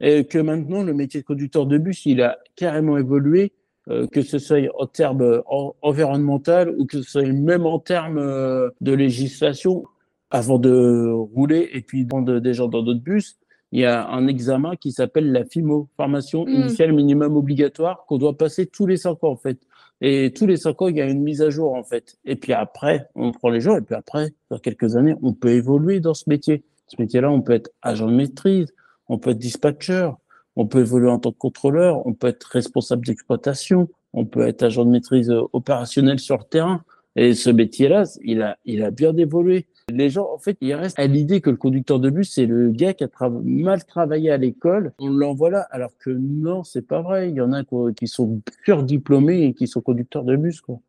et 0.00 0.24
que 0.24 0.38
maintenant, 0.38 0.82
le 0.82 0.94
métier 0.94 1.20
de 1.20 1.26
conducteur 1.26 1.66
de 1.66 1.78
bus, 1.78 2.06
il 2.06 2.22
a 2.22 2.38
carrément 2.56 2.98
évolué. 2.98 3.52
Euh, 3.88 4.06
que 4.06 4.22
ce 4.22 4.38
soit 4.38 4.60
en 4.78 4.86
termes 4.86 5.42
environnemental 5.82 6.72
ou 6.78 6.86
que 6.86 7.02
ce 7.02 7.10
soit 7.10 7.24
même 7.24 7.66
en 7.66 7.80
termes 7.80 8.18
euh, 8.18 8.70
de 8.80 8.92
législation, 8.92 9.82
avant 10.30 10.58
de 10.58 11.10
rouler 11.10 11.68
et 11.72 11.80
puis 11.80 12.04
prendre 12.04 12.38
des 12.38 12.54
gens 12.54 12.68
dans 12.68 12.82
d'autres 12.82 13.02
bus, 13.02 13.38
il 13.72 13.80
y 13.80 13.86
a 13.86 14.06
un 14.08 14.26
examen 14.26 14.76
qui 14.76 14.92
s'appelle 14.92 15.32
la 15.32 15.44
FIMO, 15.44 15.88
formation 15.96 16.44
hmm. 16.44 16.50
initiale 16.50 16.92
minimum 16.92 17.36
obligatoire, 17.36 18.04
qu'on 18.06 18.18
doit 18.18 18.36
passer 18.36 18.66
tous 18.66 18.86
les 18.86 18.98
cinq 18.98 19.24
ans, 19.24 19.30
en 19.30 19.36
fait. 19.36 19.58
Et 20.02 20.32
tous 20.34 20.46
les 20.46 20.58
cinq 20.58 20.82
ans, 20.82 20.88
il 20.88 20.96
y 20.96 21.00
a 21.00 21.06
une 21.06 21.22
mise 21.22 21.40
à 21.42 21.50
jour, 21.50 21.74
en 21.74 21.82
fait. 21.82 22.16
Et 22.24 22.36
puis 22.36 22.52
après, 22.52 23.08
on 23.14 23.32
prend 23.32 23.48
les 23.48 23.60
gens, 23.60 23.76
et 23.76 23.80
puis 23.80 23.94
après, 23.94 24.34
dans 24.50 24.58
quelques 24.58 24.96
années, 24.96 25.14
on 25.22 25.32
peut 25.32 25.50
évoluer 25.50 26.00
dans 26.00 26.14
ce 26.14 26.24
métier. 26.28 26.64
Ce 26.86 27.00
métier-là, 27.00 27.30
on 27.30 27.40
peut 27.40 27.54
être 27.54 27.70
agent 27.80 28.06
de 28.06 28.14
maîtrise, 28.14 28.74
on 29.08 29.18
peut 29.18 29.30
être 29.30 29.38
dispatcher, 29.38 30.10
on 30.56 30.66
peut 30.66 30.80
évoluer 30.80 31.08
en 31.08 31.18
tant 31.18 31.32
que 31.32 31.38
contrôleur, 31.38 32.06
on 32.06 32.12
peut 32.12 32.26
être 32.26 32.44
responsable 32.44 33.06
d'exploitation, 33.06 33.88
on 34.12 34.26
peut 34.26 34.46
être 34.46 34.62
agent 34.62 34.84
de 34.84 34.90
maîtrise 34.90 35.30
euh, 35.30 35.42
opérationnel 35.54 36.18
sur 36.18 36.36
le 36.36 36.44
terrain. 36.44 36.84
Et 37.16 37.34
ce 37.34 37.48
métier-là, 37.48 38.04
il 38.22 38.42
a, 38.42 38.58
il 38.66 38.82
a 38.82 38.90
bien 38.90 39.16
évolué. 39.16 39.66
Les 39.92 40.08
gens, 40.08 40.28
en 40.32 40.38
fait, 40.38 40.56
ils 40.60 40.74
restent 40.74 40.98
à 40.98 41.06
l'idée 41.06 41.40
que 41.40 41.50
le 41.50 41.56
conducteur 41.56 42.00
de 42.00 42.08
bus, 42.08 42.32
c'est 42.32 42.46
le 42.46 42.70
gars 42.70 42.94
qui 42.94 43.04
a 43.04 43.08
mal 43.44 43.84
travaillé 43.84 44.30
à 44.30 44.38
l'école. 44.38 44.92
On 44.98 45.08
l'envoie 45.08 45.50
là, 45.50 45.66
alors 45.70 45.92
que 45.98 46.10
non, 46.10 46.64
c'est 46.64 46.86
pas 46.86 47.02
vrai. 47.02 47.28
Il 47.28 47.36
y 47.36 47.40
en 47.42 47.52
a 47.52 47.62
qui 47.94 48.06
sont 48.06 48.40
surdiplômés 48.64 49.44
et 49.44 49.54
qui 49.54 49.66
sont 49.66 49.82
conducteurs 49.82 50.24
de 50.24 50.36
bus, 50.36 50.60
quoi. 50.62 50.80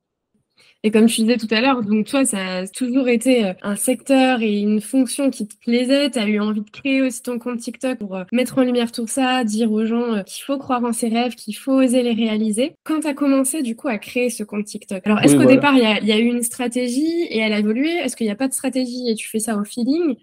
Et 0.85 0.91
comme 0.91 1.05
tu 1.05 1.21
disais 1.21 1.37
tout 1.37 1.47
à 1.49 1.61
l'heure, 1.61 1.81
donc 1.81 2.07
toi, 2.07 2.25
ça 2.25 2.57
a 2.57 2.67
toujours 2.67 3.07
été 3.07 3.45
euh, 3.45 3.53
un 3.61 3.77
secteur 3.77 4.41
et 4.41 4.59
une 4.59 4.81
fonction 4.81 5.29
qui 5.29 5.47
te 5.47 5.55
plaisait. 5.55 6.11
Tu 6.11 6.19
as 6.19 6.27
eu 6.27 6.41
envie 6.41 6.59
de 6.59 6.69
créer 6.69 7.01
aussi 7.01 7.21
ton 7.21 7.39
compte 7.39 7.59
TikTok 7.59 7.99
pour 7.99 8.17
euh, 8.17 8.25
mettre 8.33 8.57
en 8.57 8.63
lumière 8.63 8.91
tout 8.91 9.07
ça, 9.07 9.45
dire 9.45 9.71
aux 9.71 9.85
gens 9.85 10.15
euh, 10.15 10.23
qu'il 10.23 10.43
faut 10.43 10.57
croire 10.57 10.83
en 10.83 10.91
ses 10.91 11.07
rêves, 11.07 11.35
qu'il 11.35 11.55
faut 11.55 11.71
oser 11.71 12.03
les 12.03 12.11
réaliser. 12.11 12.75
Quand 12.83 12.99
tu 12.99 13.07
as 13.07 13.13
commencé 13.13 13.61
du 13.61 13.77
coup 13.77 13.87
à 13.87 13.97
créer 13.97 14.29
ce 14.29 14.43
compte 14.43 14.65
TikTok, 14.65 15.07
alors 15.07 15.19
est-ce 15.19 15.37
qu'au 15.37 15.45
départ, 15.45 15.73
il 15.73 16.05
y, 16.05 16.11
a, 16.11 16.19
eu 16.19 16.25
une 16.25 16.43
stratégie 16.43 17.27
et 17.29 17.39
elle 17.39 17.53
a 17.53 17.59
évolué? 17.59 17.89
Est-ce 17.89 18.17
qu'il 18.17 18.27
n'y 18.27 18.33
a 18.33 18.35
pas 18.35 18.49
de 18.49 18.53
stratégie 18.53 19.09
et 19.09 19.15
tu 19.15 19.29
fais 19.29 19.39
ça 19.39 19.55
au 19.55 19.63
feeling? 19.63 20.17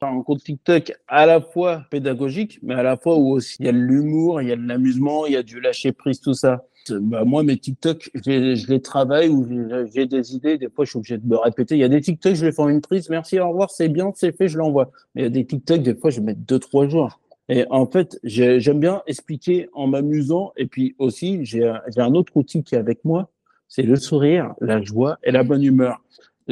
Un 0.00 0.22
compte 0.22 0.44
TikTok 0.44 0.92
à 1.08 1.26
la 1.26 1.40
fois 1.40 1.86
pédagogique, 1.90 2.60
mais 2.62 2.74
à 2.74 2.84
la 2.84 2.96
fois 2.96 3.16
où 3.16 3.32
aussi 3.32 3.56
il 3.58 3.66
y 3.66 3.68
a 3.68 3.72
de 3.72 3.78
l'humour, 3.78 4.42
il 4.42 4.48
y 4.48 4.52
a 4.52 4.56
de 4.56 4.66
l'amusement, 4.66 5.26
il 5.26 5.32
y 5.32 5.36
a 5.36 5.42
du 5.42 5.60
lâcher 5.60 5.90
prise, 5.92 6.20
tout 6.20 6.34
ça. 6.34 6.62
Bah, 6.90 7.24
moi, 7.24 7.42
mes 7.42 7.56
TikTok, 7.56 8.10
je 8.14 8.66
les 8.70 8.82
travaille 8.82 9.28
ou 9.28 9.46
j'ai 9.92 10.06
des 10.06 10.34
idées. 10.34 10.58
Des 10.58 10.68
fois, 10.68 10.84
je 10.84 10.90
suis 10.90 10.98
obligé 10.98 11.18
de 11.18 11.26
me 11.26 11.36
répéter. 11.36 11.76
Il 11.76 11.80
y 11.80 11.84
a 11.84 11.88
des 11.88 12.00
TikTok, 12.00 12.34
je 12.34 12.44
les 12.44 12.52
fais 12.52 12.62
en 12.62 12.68
une 12.68 12.80
prise. 12.80 13.08
Merci, 13.10 13.38
au 13.40 13.48
revoir, 13.48 13.70
c'est 13.70 13.88
bien, 13.88 14.12
c'est 14.14 14.36
fait, 14.36 14.48
je 14.48 14.58
l'envoie. 14.58 14.90
Mais 15.14 15.22
il 15.22 15.24
y 15.24 15.26
a 15.26 15.30
des 15.30 15.44
TikTok, 15.44 15.82
des 15.82 15.94
fois, 15.94 16.10
je 16.10 16.20
mettre 16.20 16.40
deux, 16.40 16.58
trois 16.58 16.88
jours. 16.88 17.20
Et 17.48 17.66
en 17.70 17.86
fait, 17.86 18.18
j'aime 18.24 18.80
bien 18.80 19.02
expliquer 19.06 19.68
en 19.72 19.86
m'amusant. 19.86 20.52
Et 20.56 20.66
puis 20.66 20.94
aussi, 20.98 21.44
j'ai 21.44 21.64
un 21.96 22.14
autre 22.14 22.36
outil 22.36 22.62
qui 22.62 22.74
est 22.74 22.78
avec 22.78 23.04
moi. 23.04 23.30
C'est 23.68 23.82
le 23.82 23.96
sourire, 23.96 24.54
la 24.60 24.82
joie 24.82 25.18
et 25.22 25.30
la 25.30 25.42
bonne 25.42 25.62
humeur. 25.62 26.02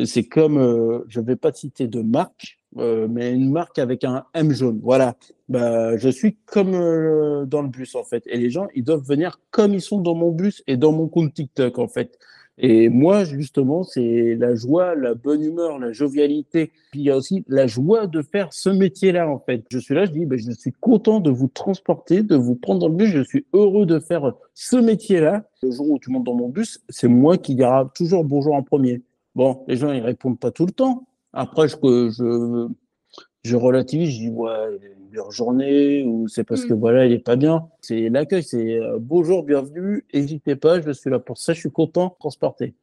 C'est 0.05 0.25
comme, 0.25 0.59
euh, 0.59 1.05
je 1.09 1.21
ne 1.21 1.27
vais 1.27 1.37
pas 1.37 1.53
citer 1.53 1.87
de 1.87 2.01
marque, 2.01 2.59
euh, 2.79 3.07
mais 3.11 3.33
une 3.33 3.50
marque 3.50 3.79
avec 3.79 4.05
un 4.05 4.25
M 4.35 4.52
jaune. 4.52 4.81
Voilà. 4.83 5.14
Bah, 5.49 5.97
je 5.97 6.09
suis 6.09 6.37
comme 6.47 6.75
euh, 6.75 7.45
dans 7.45 7.62
le 7.62 7.69
bus, 7.69 7.95
en 7.95 8.05
fait. 8.05 8.23
Et 8.26 8.38
les 8.38 8.50
gens, 8.50 8.69
ils 8.75 8.85
doivent 8.85 9.07
venir 9.07 9.41
comme 9.50 9.75
ils 9.75 9.83
sont 9.83 10.00
dans 10.00 10.14
mon 10.14 10.31
bus 10.31 10.62
et 10.67 10.76
dans 10.76 10.93
mon 10.93 11.09
compte 11.09 11.35
TikTok, 11.35 11.79
en 11.79 11.88
fait. 11.88 12.19
Et 12.59 12.88
moi, 12.88 13.25
justement, 13.25 13.83
c'est 13.83 14.37
la 14.38 14.55
joie, 14.55 14.95
la 14.95 15.14
bonne 15.14 15.43
humeur, 15.43 15.79
la 15.79 15.93
jovialité. 15.93 16.71
Puis 16.91 17.00
il 17.00 17.07
y 17.07 17.11
a 17.11 17.17
aussi 17.17 17.45
la 17.49 17.67
joie 17.67 18.07
de 18.07 18.23
faire 18.23 18.52
ce 18.52 18.69
métier-là, 18.69 19.29
en 19.29 19.38
fait. 19.38 19.64
Je 19.71 19.79
suis 19.79 19.95
là, 19.95 20.05
je 20.05 20.12
dis, 20.12 20.26
ben, 20.26 20.38
je 20.38 20.52
suis 20.52 20.73
content 20.73 21.21
de 21.21 21.31
vous 21.31 21.49
transporter, 21.49 22.23
de 22.23 22.37
vous 22.37 22.55
prendre 22.55 22.81
dans 22.81 22.88
le 22.88 22.95
bus. 22.95 23.09
Je 23.09 23.23
suis 23.23 23.47
heureux 23.52 23.87
de 23.87 23.99
faire 23.99 24.33
ce 24.55 24.76
métier-là. 24.76 25.45
Le 25.62 25.71
jour 25.71 25.91
où 25.91 25.99
tu 25.99 26.11
montes 26.11 26.25
dans 26.25 26.35
mon 26.35 26.49
bus, 26.49 26.81
c'est 26.88 27.09
moi 27.09 27.38
qui 27.38 27.55
dira 27.55 27.91
toujours 27.95 28.25
bonjour 28.25 28.55
en 28.55 28.62
premier. 28.62 29.02
Bon, 29.35 29.64
les 29.67 29.76
gens, 29.76 29.93
ils 29.93 30.02
répondent 30.02 30.38
pas 30.38 30.50
tout 30.50 30.67
le 30.67 30.73
temps. 30.73 31.07
Après, 31.33 31.69
je, 31.69 31.77
je, 31.77 32.69
je 33.43 33.57
relativise, 33.57 34.11
je 34.11 34.19
dis, 34.19 34.29
ouais, 34.31 34.79
une 34.83 35.11
dure 35.11 35.31
journée, 35.31 36.05
ou 36.05 36.29
c'est 36.29 36.45
parce 36.45 36.65
que 36.65 36.75
mm. 36.75 36.79
voilà, 36.79 37.07
il 37.07 37.12
est 37.12 37.19
pas 37.19 37.37
bien. 37.37 37.69
C'est 37.81 38.09
l'accueil, 38.09 38.43
c'est 38.43 38.79
euh, 38.79 38.99
bonjour, 39.01 39.43
bienvenue, 39.43 40.05
n'hésitez 40.12 40.57
pas, 40.57 40.81
je 40.81 40.91
suis 40.91 41.11
là 41.11 41.19
pour 41.19 41.39
ça, 41.39 41.53
je 41.53 41.61
suis 41.61 41.71
content, 41.71 42.09
de 42.09 42.15
transporter. 42.19 42.75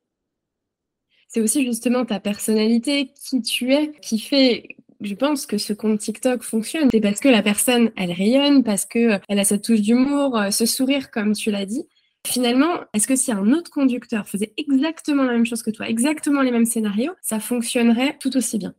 C'est 1.28 1.42
aussi 1.42 1.64
justement 1.64 2.06
ta 2.06 2.20
personnalité, 2.20 3.12
qui 3.14 3.42
tu 3.42 3.74
es, 3.74 3.92
qui 4.02 4.18
fait 4.18 4.76
je 5.02 5.16
pense 5.16 5.46
que 5.46 5.58
ce 5.58 5.74
compte 5.74 6.00
TikTok 6.00 6.44
fonctionne. 6.44 6.90
C'est 6.92 7.00
parce 7.00 7.20
que 7.20 7.30
la 7.30 7.42
personne, 7.42 7.92
elle 7.96 8.12
rayonne, 8.12 8.64
parce 8.64 8.86
que 8.86 9.14
euh, 9.14 9.18
elle 9.30 9.40
a 9.40 9.46
cette 9.46 9.64
touche 9.64 9.82
d'humour, 9.82 10.38
euh, 10.38 10.52
ce 10.52 10.66
sourire, 10.66 11.10
comme 11.12 11.34
tu 11.34 11.52
l'as 11.52 11.66
dit. 11.66 11.88
Finalement, 12.28 12.82
est-ce 12.94 13.08
que 13.08 13.16
si 13.16 13.32
un 13.32 13.52
autre 13.54 13.72
conducteur 13.72 14.28
faisait 14.28 14.54
exactement 14.58 15.24
la 15.24 15.34
même 15.34 15.46
chose 15.46 15.64
que 15.64 15.72
toi, 15.72 15.88
exactement 15.88 16.42
les 16.42 16.52
mêmes 16.52 16.66
scénarios, 16.66 17.14
ça 17.22 17.40
fonctionnerait 17.40 18.18
tout 18.20 18.36
aussi 18.36 18.58
bien? 18.58 18.74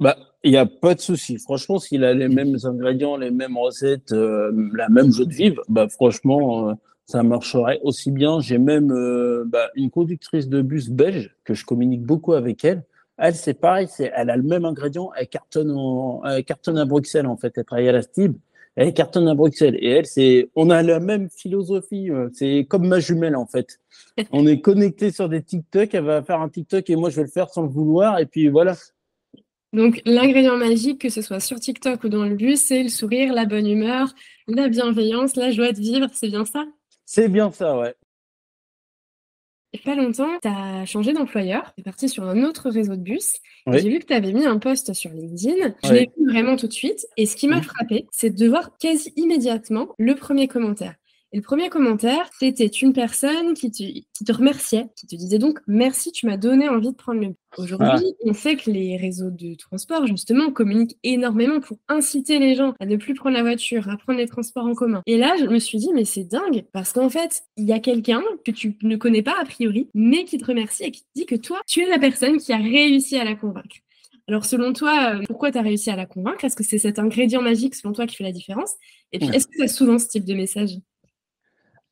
Bah, 0.00 0.16
il 0.42 0.50
n'y 0.50 0.56
a 0.56 0.66
pas 0.66 0.94
de 0.94 1.00
souci. 1.00 1.38
Franchement, 1.38 1.78
s'il 1.78 2.04
a 2.04 2.12
les 2.12 2.28
mêmes 2.28 2.56
ingrédients, 2.64 3.16
les 3.16 3.30
mêmes 3.30 3.56
recettes, 3.56 4.12
euh, 4.12 4.50
la 4.74 4.88
même 4.88 5.12
jeu 5.12 5.24
de 5.24 5.32
vivre, 5.32 5.62
bah, 5.68 5.88
franchement, 5.88 6.70
euh, 6.70 6.74
ça 7.06 7.22
marcherait 7.22 7.78
aussi 7.82 8.10
bien. 8.10 8.40
J'ai 8.40 8.58
même 8.58 8.92
euh, 8.92 9.44
bah, 9.46 9.70
une 9.74 9.90
conductrice 9.90 10.48
de 10.48 10.60
bus 10.60 10.90
belge 10.90 11.34
que 11.44 11.54
je 11.54 11.64
communique 11.64 12.02
beaucoup 12.02 12.32
avec 12.32 12.64
elle. 12.64 12.84
Elle, 13.16 13.36
c'est 13.36 13.54
pareil, 13.54 13.86
elle 13.98 14.30
a 14.30 14.36
le 14.36 14.42
même 14.42 14.64
ingrédient. 14.64 15.10
Elle 15.16 15.28
cartonne, 15.28 15.70
en, 15.70 16.24
elle 16.24 16.44
cartonne 16.44 16.78
à 16.78 16.84
Bruxelles, 16.84 17.26
en 17.26 17.36
fait. 17.36 17.52
Elle 17.56 17.64
travaille 17.64 17.88
à 17.88 17.92
la 17.92 18.02
STIB. 18.02 18.36
Elle 18.76 18.94
cartonne 18.94 19.28
à 19.28 19.34
Bruxelles. 19.34 19.76
Et 19.80 19.90
elle, 19.90 20.06
c'est, 20.06 20.50
on 20.54 20.70
a 20.70 20.82
la 20.82 20.98
même 20.98 21.28
philosophie. 21.30 22.10
C'est 22.32 22.66
comme 22.68 22.88
ma 22.88 23.00
jumelle, 23.00 23.36
en 23.36 23.46
fait. 23.46 23.80
On 24.32 24.46
est 24.46 24.60
connecté 24.60 25.10
sur 25.10 25.28
des 25.28 25.42
TikTok. 25.42 25.94
Elle 25.94 26.04
va 26.04 26.22
faire 26.22 26.40
un 26.40 26.48
TikTok 26.48 26.88
et 26.88 26.96
moi, 26.96 27.10
je 27.10 27.16
vais 27.16 27.22
le 27.22 27.28
faire 27.28 27.50
sans 27.50 27.62
le 27.62 27.68
vouloir. 27.68 28.18
Et 28.18 28.26
puis 28.26 28.48
voilà. 28.48 28.74
Donc, 29.72 30.02
l'ingrédient 30.04 30.56
magique, 30.56 31.00
que 31.00 31.08
ce 31.08 31.22
soit 31.22 31.40
sur 31.40 31.58
TikTok 31.58 32.04
ou 32.04 32.08
dans 32.08 32.24
le 32.24 32.34
bus, 32.34 32.60
c'est 32.60 32.82
le 32.82 32.88
sourire, 32.90 33.32
la 33.32 33.46
bonne 33.46 33.66
humeur, 33.66 34.14
la 34.46 34.68
bienveillance, 34.68 35.36
la 35.36 35.50
joie 35.50 35.72
de 35.72 35.80
vivre. 35.80 36.08
C'est 36.12 36.28
bien 36.28 36.44
ça? 36.44 36.64
C'est 37.06 37.28
bien 37.28 37.50
ça, 37.50 37.78
ouais. 37.78 37.94
Pas 39.84 39.94
longtemps, 39.96 40.28
tu 40.40 40.48
as 40.48 40.84
changé 40.86 41.12
d'employeur, 41.12 41.72
tu 41.74 41.80
es 41.80 41.82
parti 41.82 42.08
sur 42.08 42.24
un 42.24 42.44
autre 42.44 42.70
réseau 42.70 42.94
de 42.94 43.00
bus. 43.00 43.38
J'ai 43.66 43.88
vu 43.88 43.98
que 43.98 44.06
tu 44.06 44.12
avais 44.12 44.32
mis 44.32 44.44
un 44.44 44.58
post 44.58 44.92
sur 44.92 45.10
LinkedIn. 45.10 45.74
Je 45.84 45.92
l'ai 45.92 46.10
vu 46.16 46.30
vraiment 46.30 46.56
tout 46.56 46.68
de 46.68 46.72
suite. 46.72 47.06
Et 47.16 47.26
ce 47.26 47.36
qui 47.36 47.48
m'a 47.48 47.62
frappé, 47.62 48.06
c'est 48.12 48.30
de 48.30 48.48
voir 48.48 48.76
quasi 48.78 49.12
immédiatement 49.16 49.88
le 49.98 50.14
premier 50.14 50.46
commentaire. 50.46 50.94
Et 51.34 51.38
le 51.38 51.42
premier 51.42 51.70
commentaire, 51.70 52.28
c'était 52.38 52.66
une 52.66 52.92
personne 52.92 53.54
qui 53.54 53.70
te, 53.70 53.82
qui 53.82 54.24
te, 54.24 54.32
remerciait, 54.32 54.88
qui 54.94 55.06
te 55.06 55.16
disait 55.16 55.38
donc 55.38 55.60
merci, 55.66 56.12
tu 56.12 56.26
m'as 56.26 56.36
donné 56.36 56.68
envie 56.68 56.90
de 56.90 56.96
prendre 56.96 57.22
le 57.22 57.28
bus. 57.28 57.36
Aujourd'hui, 57.56 57.86
ah. 57.88 58.24
on 58.26 58.34
sait 58.34 58.56
que 58.56 58.70
les 58.70 58.98
réseaux 58.98 59.30
de 59.30 59.54
transport, 59.54 60.06
justement, 60.06 60.50
communiquent 60.50 60.98
énormément 61.02 61.60
pour 61.60 61.78
inciter 61.88 62.38
les 62.38 62.54
gens 62.54 62.74
à 62.80 62.86
ne 62.86 62.96
plus 62.96 63.14
prendre 63.14 63.34
la 63.34 63.42
voiture, 63.42 63.88
à 63.88 63.96
prendre 63.96 64.18
les 64.18 64.26
transports 64.26 64.66
en 64.66 64.74
commun. 64.74 65.02
Et 65.06 65.16
là, 65.16 65.34
je 65.38 65.46
me 65.46 65.58
suis 65.58 65.78
dit, 65.78 65.88
mais 65.94 66.04
c'est 66.04 66.24
dingue, 66.24 66.64
parce 66.72 66.92
qu'en 66.92 67.08
fait, 67.08 67.44
il 67.56 67.64
y 67.64 67.72
a 67.72 67.78
quelqu'un 67.78 68.22
que 68.44 68.50
tu 68.50 68.76
ne 68.82 68.96
connais 68.96 69.22
pas 69.22 69.34
a 69.40 69.46
priori, 69.46 69.88
mais 69.94 70.24
qui 70.24 70.36
te 70.36 70.44
remercie 70.44 70.84
et 70.84 70.90
qui 70.90 71.00
te 71.00 71.08
dit 71.14 71.26
que 71.26 71.36
toi, 71.36 71.60
tu 71.66 71.80
es 71.80 71.88
la 71.88 71.98
personne 71.98 72.36
qui 72.36 72.52
a 72.52 72.58
réussi 72.58 73.16
à 73.16 73.24
la 73.24 73.36
convaincre. 73.36 73.76
Alors, 74.28 74.44
selon 74.44 74.72
toi, 74.72 75.14
euh, 75.14 75.22
pourquoi 75.26 75.50
tu 75.50 75.58
as 75.58 75.62
réussi 75.62 75.90
à 75.90 75.96
la 75.96 76.06
convaincre? 76.06 76.44
Est-ce 76.44 76.56
que 76.56 76.62
c'est 76.62 76.78
cet 76.78 76.98
ingrédient 76.98 77.42
magique, 77.42 77.74
selon 77.74 77.92
toi, 77.92 78.06
qui 78.06 78.16
fait 78.16 78.24
la 78.24 78.32
différence? 78.32 78.74
Et 79.12 79.18
puis, 79.18 79.28
est-ce 79.28 79.46
que 79.46 79.56
tu 79.56 79.62
as 79.62 79.68
souvent 79.68 79.98
ce 79.98 80.08
type 80.08 80.24
de 80.24 80.34
message? 80.34 80.78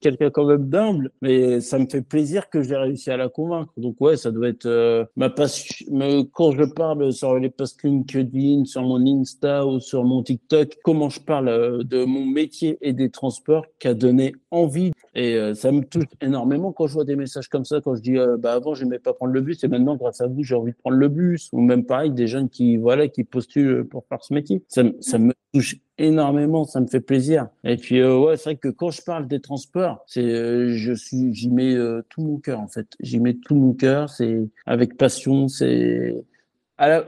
Quelqu'un 0.00 0.30
quand 0.30 0.47
même 0.47 0.69
d'humble, 0.69 1.11
mais 1.23 1.61
ça 1.61 1.78
me 1.78 1.87
fait 1.87 2.02
plaisir 2.02 2.49
que 2.50 2.62
j'ai 2.62 2.76
réussi 2.76 3.11
à 3.11 3.16
la 3.16 3.28
convaincre. 3.28 3.73
Donc 3.76 4.00
ouais, 4.00 4.16
ça 4.16 4.30
doit 4.30 4.49
être 4.49 4.66
euh, 4.66 5.04
ma 5.16 5.30
passion. 5.30 5.87
Quand 6.33 6.52
je 6.52 6.64
parle 6.64 7.12
sur 7.12 7.38
les 7.38 7.50
posts 7.50 7.83
LinkedIn, 7.83 8.64
sur 8.64 8.83
mon 8.83 9.04
Insta 9.07 9.66
ou 9.66 9.80
sur 9.80 10.04
mon 10.04 10.23
TikTok, 10.23 10.78
comment 10.83 11.11
je 11.11 11.21
parle 11.21 11.49
euh, 11.49 11.85
de 11.85 12.04
mon 12.04 12.25
métier 12.25 12.78
et 12.80 12.92
des 12.92 13.11
transports 13.11 13.66
qui 13.78 13.88
a 13.88 13.95
donné 13.95 14.35
envie. 14.50 14.92
Et 15.14 15.35
euh, 15.35 15.54
ça 15.54 15.73
me 15.73 15.83
touche 15.83 16.04
énormément 16.21 16.73
quand 16.73 16.87
je 16.87 16.95
vois 16.95 17.04
des 17.04 17.16
messages 17.16 17.49
comme 17.49 17.64
ça, 17.64 17.80
quand 17.80 17.97
je 17.97 18.00
dis 18.00 18.16
bah 18.38 18.52
avant 18.52 18.75
j'aimais 18.75 18.99
pas 18.99 19.12
prendre 19.12 19.33
le 19.33 19.40
bus 19.40 19.62
et 19.64 19.69
maintenant 19.69 19.97
grâce 19.97 20.21
à 20.21 20.28
vous 20.28 20.42
j'ai 20.45 20.54
envie 20.54 20.73
de 20.73 20.76
prendre 20.76 20.97
le 20.97 21.09
bus. 21.09 21.49
Ou 21.52 21.61
même 21.61 21.85
pareil 21.85 22.11
des 22.12 22.26
jeunes 22.26 22.49
qui 22.49 22.76
voilà 22.76 23.09
qui 23.09 23.25
postulent 23.25 23.85
pour 23.85 24.04
faire 24.07 24.23
ce 24.23 24.33
métier. 24.33 24.62
Ça, 24.69 24.83
ça 25.00 25.19
me 25.19 25.33
touche 25.52 25.76
énormément, 26.00 26.64
ça 26.64 26.80
me 26.80 26.87
fait 26.87 27.00
plaisir. 27.00 27.49
Et 27.62 27.76
puis 27.76 28.00
euh, 28.00 28.19
ouais, 28.19 28.37
c'est 28.37 28.45
vrai 28.45 28.57
que 28.57 28.69
quand 28.69 28.90
je 28.90 29.02
parle 29.02 29.28
des 29.28 29.40
transports, 29.40 30.02
c'est 30.07 30.23
euh, 30.25 30.71
je 30.75 30.92
suis 30.92 31.35
j'y 31.35 31.50
mets 31.50 31.75
euh, 31.75 32.02
tout 32.09 32.23
mon 32.23 32.38
cœur 32.38 32.61
en 32.61 32.69
fait. 32.69 32.87
J'y 33.00 33.21
mets 33.21 33.35
tout 33.35 33.54
mon 33.54 33.75
cœur, 33.75 34.09
c'est 34.09 34.49
avec 34.66 34.97
passion, 34.97 35.49
c'est 35.49 36.25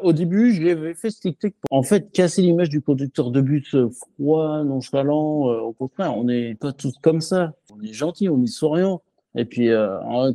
au 0.02 0.12
début, 0.12 0.52
je 0.52 0.62
l'avais 0.62 0.92
fait 0.92 1.08
ce 1.10 1.20
TikTok 1.20 1.54
pour 1.62 1.78
en 1.78 1.82
fait 1.82 2.12
casser 2.12 2.42
l'image 2.42 2.68
du 2.68 2.82
conducteur 2.82 3.30
de 3.30 3.40
bus 3.40 3.74
froid, 3.90 4.62
nonchalant. 4.64 5.44
au 5.44 5.72
contraire, 5.72 6.14
on 6.14 6.24
n'est 6.24 6.54
pas 6.54 6.72
tous 6.74 6.92
comme 7.00 7.22
ça. 7.22 7.54
On 7.74 7.82
est 7.82 7.94
gentil, 7.94 8.28
on 8.28 8.42
est 8.42 8.48
souriant. 8.48 9.00
Et 9.34 9.46
puis, 9.46 9.70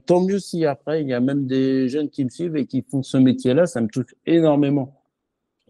tant 0.08 0.22
mieux 0.22 0.40
si 0.40 0.66
après, 0.66 1.04
il 1.04 1.08
y 1.08 1.14
a 1.14 1.20
même 1.20 1.46
des 1.46 1.88
jeunes 1.88 2.10
qui 2.10 2.26
me 2.26 2.32
suivent 2.32 2.58
et 2.58 2.66
qui 2.66 2.82
font 2.82 3.04
ce 3.04 3.18
métier-là, 3.18 3.68
ça 3.68 3.80
me 3.80 3.88
touche 3.90 4.16
énormément 4.26 4.98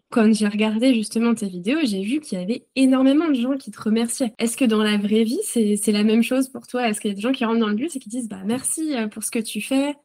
quand 0.09 0.33
j'ai 0.33 0.47
regardé 0.47 0.93
justement 0.93 1.33
tes 1.33 1.47
vidéos, 1.47 1.79
j'ai 1.83 2.01
vu 2.01 2.19
qu'il 2.19 2.39
y 2.39 2.41
avait 2.41 2.65
énormément 2.75 3.27
de 3.27 3.33
gens 3.33 3.57
qui 3.57 3.71
te 3.71 3.81
remerciaient. 3.81 4.33
Est-ce 4.39 4.55
que 4.55 4.65
dans 4.65 4.83
la 4.83 4.97
vraie 4.97 5.23
vie, 5.23 5.39
c'est 5.43 5.91
la 5.91 6.03
même 6.03 6.23
chose 6.23 6.49
pour 6.49 6.67
toi? 6.67 6.87
Est-ce 6.87 7.01
qu'il 7.01 7.09
y 7.09 7.13
a 7.13 7.15
des 7.15 7.21
gens 7.21 7.31
qui 7.31 7.45
rentrent 7.45 7.59
dans 7.59 7.67
le 7.67 7.75
bus 7.75 7.95
et 7.95 7.99
qui 7.99 8.09
disent 8.09 8.29
bah, 8.29 8.41
merci 8.45 8.95
euh, 8.95 9.07
pour 9.07 9.23
ce 9.23 9.31
que 9.31 9.39
tu 9.39 9.61
fais? 9.61 9.95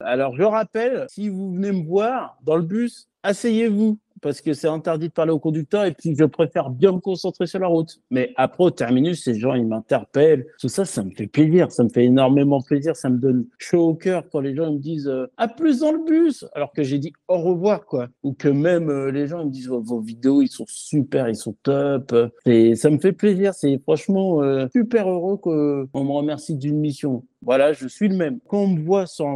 Alors, 0.00 0.36
je 0.36 0.42
rappelle, 0.42 1.06
si 1.10 1.28
vous 1.28 1.52
venez 1.52 1.72
me 1.72 1.84
voir 1.84 2.38
dans 2.44 2.56
le 2.56 2.62
bus, 2.62 3.08
asseyez-vous. 3.22 3.98
Parce 4.20 4.40
que 4.40 4.52
c'est 4.52 4.68
interdit 4.68 5.08
de 5.08 5.12
parler 5.12 5.32
au 5.32 5.38
conducteur 5.38 5.84
et 5.84 5.92
puis 5.92 6.14
je 6.16 6.24
préfère 6.24 6.70
bien 6.70 6.92
me 6.92 7.00
concentrer 7.00 7.46
sur 7.46 7.58
la 7.58 7.66
route. 7.66 8.00
Mais 8.10 8.32
après, 8.36 8.64
au 8.64 8.70
terminus, 8.70 9.24
ces 9.24 9.38
gens, 9.38 9.54
ils 9.54 9.66
m'interpellent. 9.66 10.46
Tout 10.60 10.68
ça, 10.68 10.84
ça 10.84 11.02
me 11.02 11.10
fait 11.10 11.26
plaisir. 11.26 11.70
Ça 11.70 11.84
me 11.84 11.88
fait 11.88 12.04
énormément 12.04 12.60
plaisir. 12.60 12.96
Ça 12.96 13.10
me 13.10 13.18
donne 13.18 13.46
chaud 13.58 13.88
au 13.88 13.94
cœur 13.94 14.24
quand 14.30 14.40
les 14.40 14.54
gens 14.54 14.72
me 14.72 14.78
disent 14.78 15.08
euh, 15.08 15.26
à 15.36 15.48
plus 15.48 15.80
dans 15.80 15.92
le 15.92 16.04
bus, 16.04 16.44
alors 16.54 16.72
que 16.72 16.82
j'ai 16.82 16.98
dit 16.98 17.12
au 17.28 17.38
revoir, 17.38 17.84
quoi. 17.84 18.08
Ou 18.22 18.32
que 18.32 18.48
même 18.48 18.90
euh, 18.90 19.10
les 19.10 19.26
gens 19.26 19.40
ils 19.40 19.46
me 19.46 19.50
disent 19.50 19.68
vos 19.68 20.00
vidéos, 20.00 20.42
ils 20.42 20.48
sont 20.48 20.66
super, 20.68 21.28
ils 21.28 21.36
sont 21.36 21.56
top. 21.62 22.14
Et 22.46 22.74
ça 22.74 22.90
me 22.90 22.98
fait 22.98 23.12
plaisir. 23.12 23.54
C'est 23.54 23.78
franchement 23.78 24.42
euh, 24.42 24.66
super 24.72 25.08
heureux 25.08 25.36
qu'on 25.36 26.04
me 26.04 26.12
remercie 26.12 26.56
d'une 26.56 26.78
mission. 26.78 27.24
Voilà, 27.42 27.72
je 27.72 27.86
suis 27.86 28.08
le 28.08 28.16
même. 28.16 28.40
Quand 28.48 28.62
on 28.62 28.68
me 28.68 28.80
voit 28.80 29.06
sur, 29.06 29.26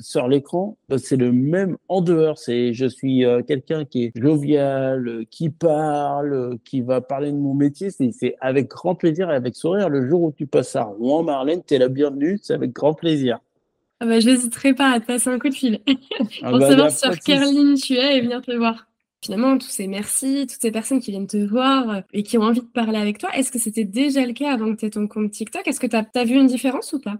sur 0.00 0.26
l'écran, 0.26 0.76
c'est 0.96 1.16
le 1.16 1.30
même 1.30 1.76
en 1.88 2.00
dehors. 2.00 2.36
C'est, 2.36 2.72
je 2.72 2.86
suis 2.86 3.24
quelqu'un 3.46 3.84
qui 3.84 4.04
est 4.04 4.18
jovial, 4.34 5.08
euh, 5.08 5.24
qui 5.30 5.50
parle, 5.50 6.58
qui 6.64 6.80
va 6.80 7.00
parler 7.00 7.32
de 7.32 7.36
mon 7.36 7.54
métier. 7.54 7.90
C'est, 7.90 8.36
avec 8.40 8.68
grand 8.68 8.94
plaisir 8.94 9.30
et 9.30 9.34
avec 9.34 9.54
sourire. 9.56 9.88
Le 9.88 10.08
jour 10.08 10.22
où 10.22 10.32
tu 10.32 10.46
passes 10.46 10.76
à 10.76 10.84
Rouen, 10.84 11.22
Marlène, 11.22 11.62
es 11.70 11.78
la 11.78 11.88
bienvenue. 11.88 12.38
C'est 12.42 12.54
avec 12.54 12.72
grand 12.72 12.94
plaisir. 12.94 13.38
Ah 14.00 14.06
bah, 14.06 14.20
je 14.20 14.28
n'hésiterai 14.28 14.74
pas 14.74 14.90
à 14.90 15.00
te 15.00 15.06
passer 15.06 15.30
un 15.30 15.38
coup 15.38 15.48
de 15.48 15.54
fil 15.54 15.80
ah 16.42 16.50
pour 16.50 16.58
bah, 16.58 16.68
savoir 16.68 16.90
sur 16.90 17.18
quelle 17.20 17.42
ligne 17.42 17.76
tu 17.76 17.94
es 17.94 18.16
et 18.16 18.20
venir 18.20 18.42
te 18.42 18.50
voir. 18.52 18.88
Finalement, 19.24 19.56
tous 19.56 19.68
ces 19.68 19.86
merci, 19.86 20.46
toutes 20.50 20.60
ces 20.60 20.72
personnes 20.72 21.00
qui 21.00 21.12
viennent 21.12 21.28
te 21.28 21.36
voir 21.36 22.02
et 22.12 22.24
qui 22.24 22.36
ont 22.36 22.42
envie 22.42 22.60
de 22.60 22.66
parler 22.66 22.98
avec 22.98 23.18
toi, 23.18 23.30
est-ce 23.36 23.52
que 23.52 23.60
c'était 23.60 23.84
déjà 23.84 24.26
le 24.26 24.32
cas 24.32 24.52
avant 24.52 24.74
que 24.74 24.80
tu 24.80 24.86
aies 24.86 24.90
ton 24.90 25.06
compte 25.06 25.30
TikTok? 25.30 25.68
Est-ce 25.68 25.78
que 25.78 25.86
tu 25.86 25.96
as 25.96 26.24
vu 26.24 26.34
une 26.34 26.48
différence 26.48 26.92
ou 26.92 26.98
pas? 26.98 27.18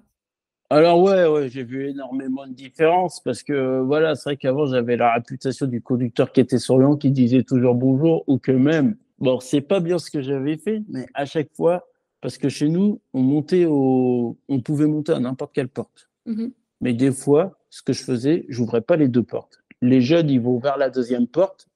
Alors 0.73 1.03
ouais, 1.03 1.27
ouais 1.27 1.49
j'ai 1.51 1.65
vu 1.65 1.91
énormément 1.91 2.47
de 2.47 2.53
différences 2.55 3.21
parce 3.21 3.43
que 3.43 3.81
voilà, 3.81 4.15
c'est 4.15 4.31
vrai 4.31 4.37
qu'avant 4.39 4.65
j'avais 4.65 4.97
la 4.97 5.13
réputation 5.15 5.67
du 5.67 5.83
conducteur 5.83 6.33
qui 6.33 6.41
était 6.41 6.59
souriant, 6.59 6.97
qui 6.97 7.11
disait 7.11 7.43
toujours 7.43 7.75
bonjour, 7.75 8.25
ou 8.27 8.39
que 8.39 8.53
même, 8.53 8.97
bon, 9.19 9.39
c'est 9.41 9.61
pas 9.61 9.81
bien 9.81 9.99
ce 9.99 10.11
que 10.11 10.23
j'avais 10.23 10.57
fait, 10.57 10.83
mais 10.89 11.07
à 11.13 11.27
chaque 11.27 11.53
fois, 11.55 11.87
parce 12.23 12.39
que 12.39 12.49
chez 12.49 12.69
nous, 12.69 13.01
on 13.13 13.21
montait 13.21 13.67
au, 13.67 14.39
on 14.49 14.61
pouvait 14.61 14.87
monter 14.87 15.13
à 15.13 15.21
n'importe 15.21 15.53
quelle 15.53 15.69
porte. 15.69 16.09
Mm-hmm. 16.27 16.53
Mais 16.81 16.95
des 16.95 17.13
fois, 17.13 17.59
ce 17.69 17.83
que 17.83 17.93
je 17.93 18.03
faisais, 18.03 18.47
j'ouvrais 18.49 18.81
pas 18.81 18.97
les 18.97 19.09
deux 19.09 19.23
portes. 19.23 19.59
Les 19.83 20.01
jeunes, 20.01 20.31
ils 20.31 20.41
vont 20.41 20.59
vers 20.59 20.79
la 20.79 20.89
deuxième 20.89 21.27
porte, 21.27 21.69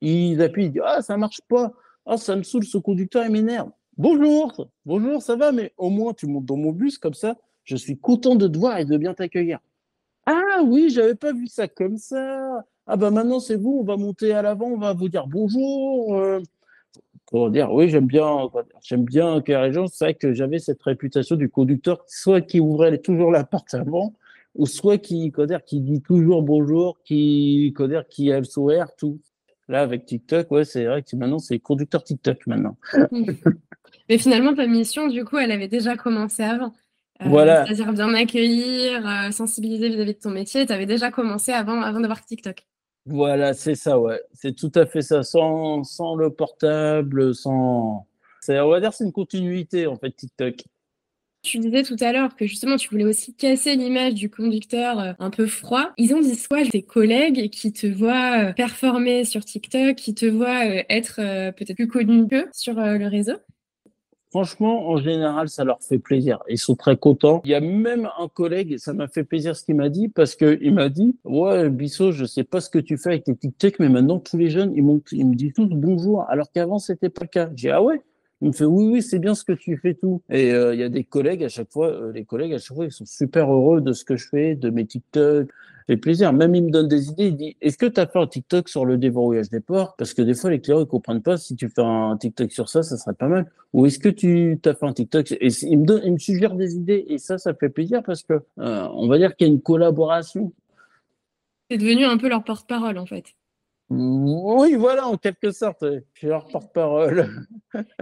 ils 0.00 0.40
appuient, 0.40 0.66
ils 0.66 0.72
disent 0.72 0.82
ah 0.84 1.02
ça 1.02 1.16
marche 1.16 1.40
pas, 1.48 1.72
ah 2.06 2.18
ça 2.18 2.36
me 2.36 2.44
saoule, 2.44 2.64
ce 2.64 2.78
conducteur 2.78 3.24
il 3.24 3.32
m'énerve. 3.32 3.70
Bonjour, 3.96 4.68
bonjour, 4.86 5.22
ça 5.22 5.34
va, 5.34 5.50
mais 5.50 5.72
au 5.76 5.90
moins 5.90 6.12
tu 6.12 6.26
montes 6.26 6.44
dans 6.44 6.56
mon 6.56 6.70
bus 6.70 6.98
comme 6.98 7.14
ça 7.14 7.36
je 7.64 7.76
suis 7.76 7.98
content 7.98 8.34
de 8.34 8.46
te 8.48 8.58
voir 8.58 8.78
et 8.78 8.84
de 8.84 8.96
bien 8.96 9.14
t'accueillir. 9.14 9.58
Ah 10.26 10.62
oui, 10.64 10.90
j'avais 10.90 11.14
pas 11.14 11.32
vu 11.32 11.46
ça 11.46 11.68
comme 11.68 11.98
ça. 11.98 12.64
Ah 12.86 12.96
bah 12.96 13.10
maintenant 13.10 13.40
c'est 13.40 13.56
vous, 13.56 13.78
on 13.80 13.84
va 13.84 13.96
monter 13.96 14.32
à 14.32 14.42
l'avant, 14.42 14.66
on 14.66 14.78
va 14.78 14.92
vous 14.92 15.08
dire 15.08 15.26
bonjour. 15.26 16.16
Euh. 16.16 16.40
pour 17.26 17.50
dire 17.50 17.72
oui, 17.72 17.88
j'aime 17.88 18.06
bien, 18.06 18.48
j'aime 18.82 19.04
bien 19.04 19.40
que 19.40 19.52
les 19.52 19.72
gens. 19.72 19.86
C'est 19.86 20.04
vrai 20.04 20.14
que 20.14 20.32
j'avais 20.32 20.58
cette 20.58 20.82
réputation 20.82 21.36
du 21.36 21.48
conducteur, 21.48 22.04
soit 22.06 22.40
qui 22.40 22.60
ouvrait 22.60 22.98
toujours 22.98 23.30
la 23.30 23.44
porte 23.44 23.74
avant, 23.74 24.14
ou 24.54 24.66
soit 24.66 24.98
qui, 24.98 25.32
qui 25.66 25.80
dit 25.80 26.02
toujours 26.02 26.42
bonjour, 26.42 26.98
qui, 27.04 27.74
qui 28.10 28.32
a 28.32 28.38
le 28.38 28.44
sourire, 28.44 28.88
tout. 28.96 29.18
Là, 29.68 29.80
avec 29.80 30.04
TikTok, 30.04 30.50
ouais, 30.50 30.64
c'est 30.64 30.84
vrai 30.84 31.02
que 31.02 31.16
maintenant, 31.16 31.38
c'est 31.38 31.58
conducteur 31.58 32.04
TikTok 32.04 32.46
maintenant. 32.46 32.76
Mais 34.08 34.18
finalement, 34.18 34.54
ta 34.54 34.66
mission, 34.66 35.08
du 35.08 35.24
coup, 35.24 35.38
elle 35.38 35.50
avait 35.50 35.68
déjà 35.68 35.96
commencé 35.96 36.42
avant. 36.42 36.74
Euh, 37.22 37.26
voilà. 37.28 37.64
C'est-à-dire 37.64 37.92
bien 37.92 38.12
accueillir, 38.14 39.06
euh, 39.06 39.30
sensibiliser 39.30 39.88
vis-à-vis 39.88 40.14
de 40.14 40.18
ton 40.18 40.30
métier. 40.30 40.66
Tu 40.66 40.72
avais 40.72 40.86
déjà 40.86 41.10
commencé 41.10 41.52
avant, 41.52 41.80
avant 41.80 42.00
d'avoir 42.00 42.24
TikTok. 42.24 42.66
Voilà, 43.06 43.54
c'est 43.54 43.74
ça, 43.74 43.98
ouais. 43.98 44.20
C'est 44.32 44.56
tout 44.56 44.72
à 44.74 44.86
fait 44.86 45.02
ça. 45.02 45.22
Sans, 45.22 45.84
sans 45.84 46.16
le 46.16 46.30
portable, 46.30 47.34
sans. 47.34 48.06
On 48.48 48.68
va 48.68 48.80
dire 48.80 48.92
c'est 48.92 49.04
une 49.04 49.12
continuité, 49.12 49.86
en 49.86 49.96
fait, 49.96 50.10
TikTok. 50.10 50.64
Tu 51.42 51.58
disais 51.58 51.82
tout 51.82 51.96
à 52.00 52.10
l'heure 52.10 52.36
que 52.36 52.46
justement 52.46 52.76
tu 52.76 52.88
voulais 52.88 53.04
aussi 53.04 53.34
casser 53.34 53.76
l'image 53.76 54.14
du 54.14 54.30
conducteur 54.30 54.98
euh, 54.98 55.12
un 55.18 55.28
peu 55.28 55.46
froid. 55.46 55.92
Ils 55.98 56.14
ont 56.14 56.20
dit 56.20 56.42
quoi 56.48 56.64
tes 56.64 56.82
collègues 56.82 57.50
qui 57.50 57.70
te 57.70 57.86
voient 57.86 58.54
performer 58.54 59.26
sur 59.26 59.44
TikTok, 59.44 59.96
qui 59.96 60.14
te 60.14 60.24
voient 60.24 60.64
être 60.88 61.16
peut-être 61.52 61.76
plus 61.76 61.86
connu 61.86 62.26
qu'eux 62.26 62.48
sur 62.52 62.74
le 62.74 63.06
réseau? 63.08 63.34
Franchement, 64.34 64.88
en 64.88 64.96
général, 64.96 65.48
ça 65.48 65.62
leur 65.62 65.80
fait 65.80 66.00
plaisir. 66.00 66.40
Ils 66.48 66.58
sont 66.58 66.74
très 66.74 66.96
contents. 66.96 67.40
Il 67.44 67.52
y 67.52 67.54
a 67.54 67.60
même 67.60 68.10
un 68.18 68.26
collègue, 68.26 68.78
ça 68.78 68.92
m'a 68.92 69.06
fait 69.06 69.22
plaisir 69.22 69.54
ce 69.54 69.64
qu'il 69.64 69.76
m'a 69.76 69.88
dit, 69.88 70.08
parce 70.08 70.34
qu'il 70.34 70.74
m'a 70.74 70.88
dit, 70.88 71.16
ouais, 71.22 71.70
Bissot, 71.70 72.10
je 72.10 72.24
sais 72.24 72.42
pas 72.42 72.60
ce 72.60 72.68
que 72.68 72.80
tu 72.80 72.98
fais 72.98 73.10
avec 73.10 73.22
tes 73.22 73.36
TikTok, 73.36 73.78
mais 73.78 73.88
maintenant, 73.88 74.18
tous 74.18 74.36
les 74.36 74.50
jeunes, 74.50 74.72
ils, 74.74 74.82
ils 75.12 75.24
me 75.24 75.36
disent 75.36 75.52
tous 75.54 75.68
bonjour, 75.68 76.24
alors 76.28 76.50
qu'avant, 76.50 76.80
c'était 76.80 77.10
pas 77.10 77.22
le 77.22 77.28
cas. 77.28 77.50
J'ai 77.54 77.70
ah 77.70 77.80
ouais? 77.80 78.02
Il 78.44 78.48
me 78.48 78.52
fait 78.52 78.66
oui, 78.66 78.84
oui, 78.92 79.02
c'est 79.02 79.18
bien 79.18 79.34
ce 79.34 79.42
que 79.42 79.54
tu 79.54 79.78
fais 79.78 79.94
tout. 79.94 80.20
Et 80.28 80.52
euh, 80.52 80.74
il 80.74 80.80
y 80.80 80.82
a 80.82 80.90
des 80.90 81.02
collègues 81.02 81.42
à 81.44 81.48
chaque 81.48 81.72
fois, 81.72 81.88
euh, 81.88 82.12
les 82.12 82.26
collègues 82.26 82.52
à 82.52 82.58
chaque 82.58 82.76
fois, 82.76 82.84
ils 82.84 82.92
sont 82.92 83.06
super 83.06 83.50
heureux 83.50 83.80
de 83.80 83.94
ce 83.94 84.04
que 84.04 84.16
je 84.18 84.28
fais, 84.28 84.54
de 84.54 84.68
mes 84.68 84.84
TikTok, 84.84 85.48
fait 85.86 85.96
plaisir. 85.96 86.30
Même 86.34 86.54
il 86.54 86.64
me 86.64 86.70
donne 86.70 86.86
des 86.86 87.08
idées. 87.08 87.28
Il 87.28 87.36
dit 87.36 87.56
Est-ce 87.62 87.78
que 87.78 87.86
tu 87.86 87.98
as 87.98 88.06
fait 88.06 88.18
un 88.18 88.26
TikTok 88.26 88.68
sur 88.68 88.84
le 88.84 88.98
déverrouillage 88.98 89.48
des 89.48 89.60
ports 89.60 89.96
Parce 89.96 90.12
que 90.12 90.20
des 90.20 90.34
fois, 90.34 90.50
les 90.50 90.60
clients 90.60 90.80
ne 90.80 90.84
comprennent 90.84 91.22
pas. 91.22 91.38
Si 91.38 91.56
tu 91.56 91.70
fais 91.70 91.80
un 91.80 92.18
TikTok 92.18 92.52
sur 92.52 92.68
ça, 92.68 92.82
ça 92.82 92.98
serait 92.98 93.14
pas 93.14 93.28
mal. 93.28 93.50
Ou 93.72 93.86
est-ce 93.86 93.98
que 93.98 94.10
tu 94.10 94.60
as 94.66 94.74
fait 94.74 94.86
un 94.86 94.92
TikTok? 94.92 95.32
Et 95.32 95.48
il 95.62 95.78
me, 95.78 95.86
donne, 95.86 96.18
suggère 96.18 96.54
des 96.54 96.76
idées. 96.76 97.06
Et 97.08 97.16
ça, 97.16 97.38
ça 97.38 97.54
fait 97.54 97.70
plaisir 97.70 98.02
parce 98.02 98.24
que 98.24 98.34
euh, 98.58 98.88
on 98.92 99.08
va 99.08 99.16
dire 99.16 99.34
qu'il 99.36 99.46
y 99.46 99.50
a 99.50 99.52
une 99.54 99.62
collaboration. 99.62 100.52
C'est 101.70 101.78
devenu 101.78 102.04
un 102.04 102.18
peu 102.18 102.28
leur 102.28 102.44
porte-parole, 102.44 102.98
en 102.98 103.06
fait. 103.06 103.24
Oui, 103.90 104.74
voilà, 104.74 105.06
en 105.06 105.16
quelque 105.16 105.50
sorte, 105.50 105.84
je 105.84 106.18
suis 106.18 106.26
leur 106.26 106.46
porte-parole. 106.46 107.46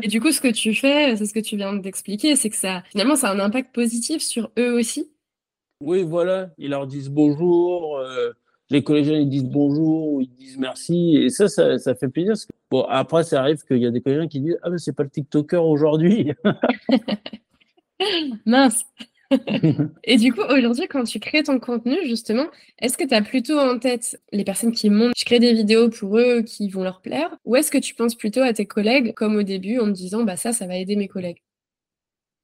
Et 0.02 0.08
du 0.08 0.20
coup, 0.20 0.30
ce 0.30 0.40
que 0.40 0.52
tu 0.52 0.74
fais, 0.74 1.16
c'est 1.16 1.26
ce 1.26 1.34
que 1.34 1.40
tu 1.40 1.56
viens 1.56 1.74
d'expliquer, 1.74 2.36
c'est 2.36 2.50
que 2.50 2.56
ça, 2.56 2.82
finalement, 2.90 3.16
ça 3.16 3.30
a 3.30 3.34
un 3.34 3.40
impact 3.40 3.74
positif 3.74 4.22
sur 4.22 4.50
eux 4.58 4.72
aussi. 4.72 5.10
Oui, 5.80 6.04
voilà, 6.04 6.50
ils 6.58 6.70
leur 6.70 6.86
disent 6.86 7.10
bonjour, 7.10 7.98
euh, 7.98 8.30
les 8.70 8.84
collégiens 8.84 9.18
ils 9.18 9.28
disent 9.28 9.44
bonjour, 9.44 10.22
ils 10.22 10.30
disent 10.30 10.56
merci, 10.56 11.16
et 11.16 11.28
ça, 11.28 11.48
ça, 11.48 11.94
fait 11.96 12.08
plaisir. 12.08 12.34
bon, 12.70 12.86
après, 12.88 13.24
ça 13.24 13.40
arrive 13.40 13.64
qu'il 13.64 13.78
y 13.78 13.86
a 13.86 13.90
des 13.90 14.00
collégiens 14.00 14.28
qui 14.28 14.40
disent 14.40 14.58
Ah, 14.62 14.70
mais 14.70 14.78
c'est 14.78 14.92
pas 14.92 15.02
le 15.02 15.10
TikToker 15.10 15.64
aujourd'hui. 15.64 16.32
Mince. 18.46 18.84
et 20.04 20.16
du 20.16 20.32
coup, 20.32 20.42
aujourd'hui, 20.42 20.86
quand 20.88 21.04
tu 21.04 21.20
crées 21.20 21.42
ton 21.42 21.58
contenu, 21.58 21.96
justement, 22.04 22.46
est-ce 22.78 22.98
que 22.98 23.06
tu 23.06 23.14
as 23.14 23.22
plutôt 23.22 23.58
en 23.58 23.78
tête 23.78 24.20
les 24.32 24.44
personnes 24.44 24.72
qui 24.72 24.90
montent, 24.90 25.14
je 25.16 25.24
crée 25.24 25.38
des 25.38 25.54
vidéos 25.54 25.88
pour 25.90 26.18
eux 26.18 26.42
qui 26.42 26.68
vont 26.68 26.82
leur 26.82 27.00
plaire, 27.00 27.36
ou 27.44 27.56
est-ce 27.56 27.70
que 27.70 27.78
tu 27.78 27.94
penses 27.94 28.14
plutôt 28.14 28.40
à 28.40 28.52
tes 28.52 28.66
collègues, 28.66 29.14
comme 29.14 29.36
au 29.36 29.42
début, 29.42 29.78
en 29.78 29.86
te 29.86 29.90
disant, 29.92 30.24
bah 30.24 30.36
ça, 30.36 30.52
ça 30.52 30.66
va 30.66 30.76
aider 30.76 30.96
mes 30.96 31.08
collègues? 31.08 31.42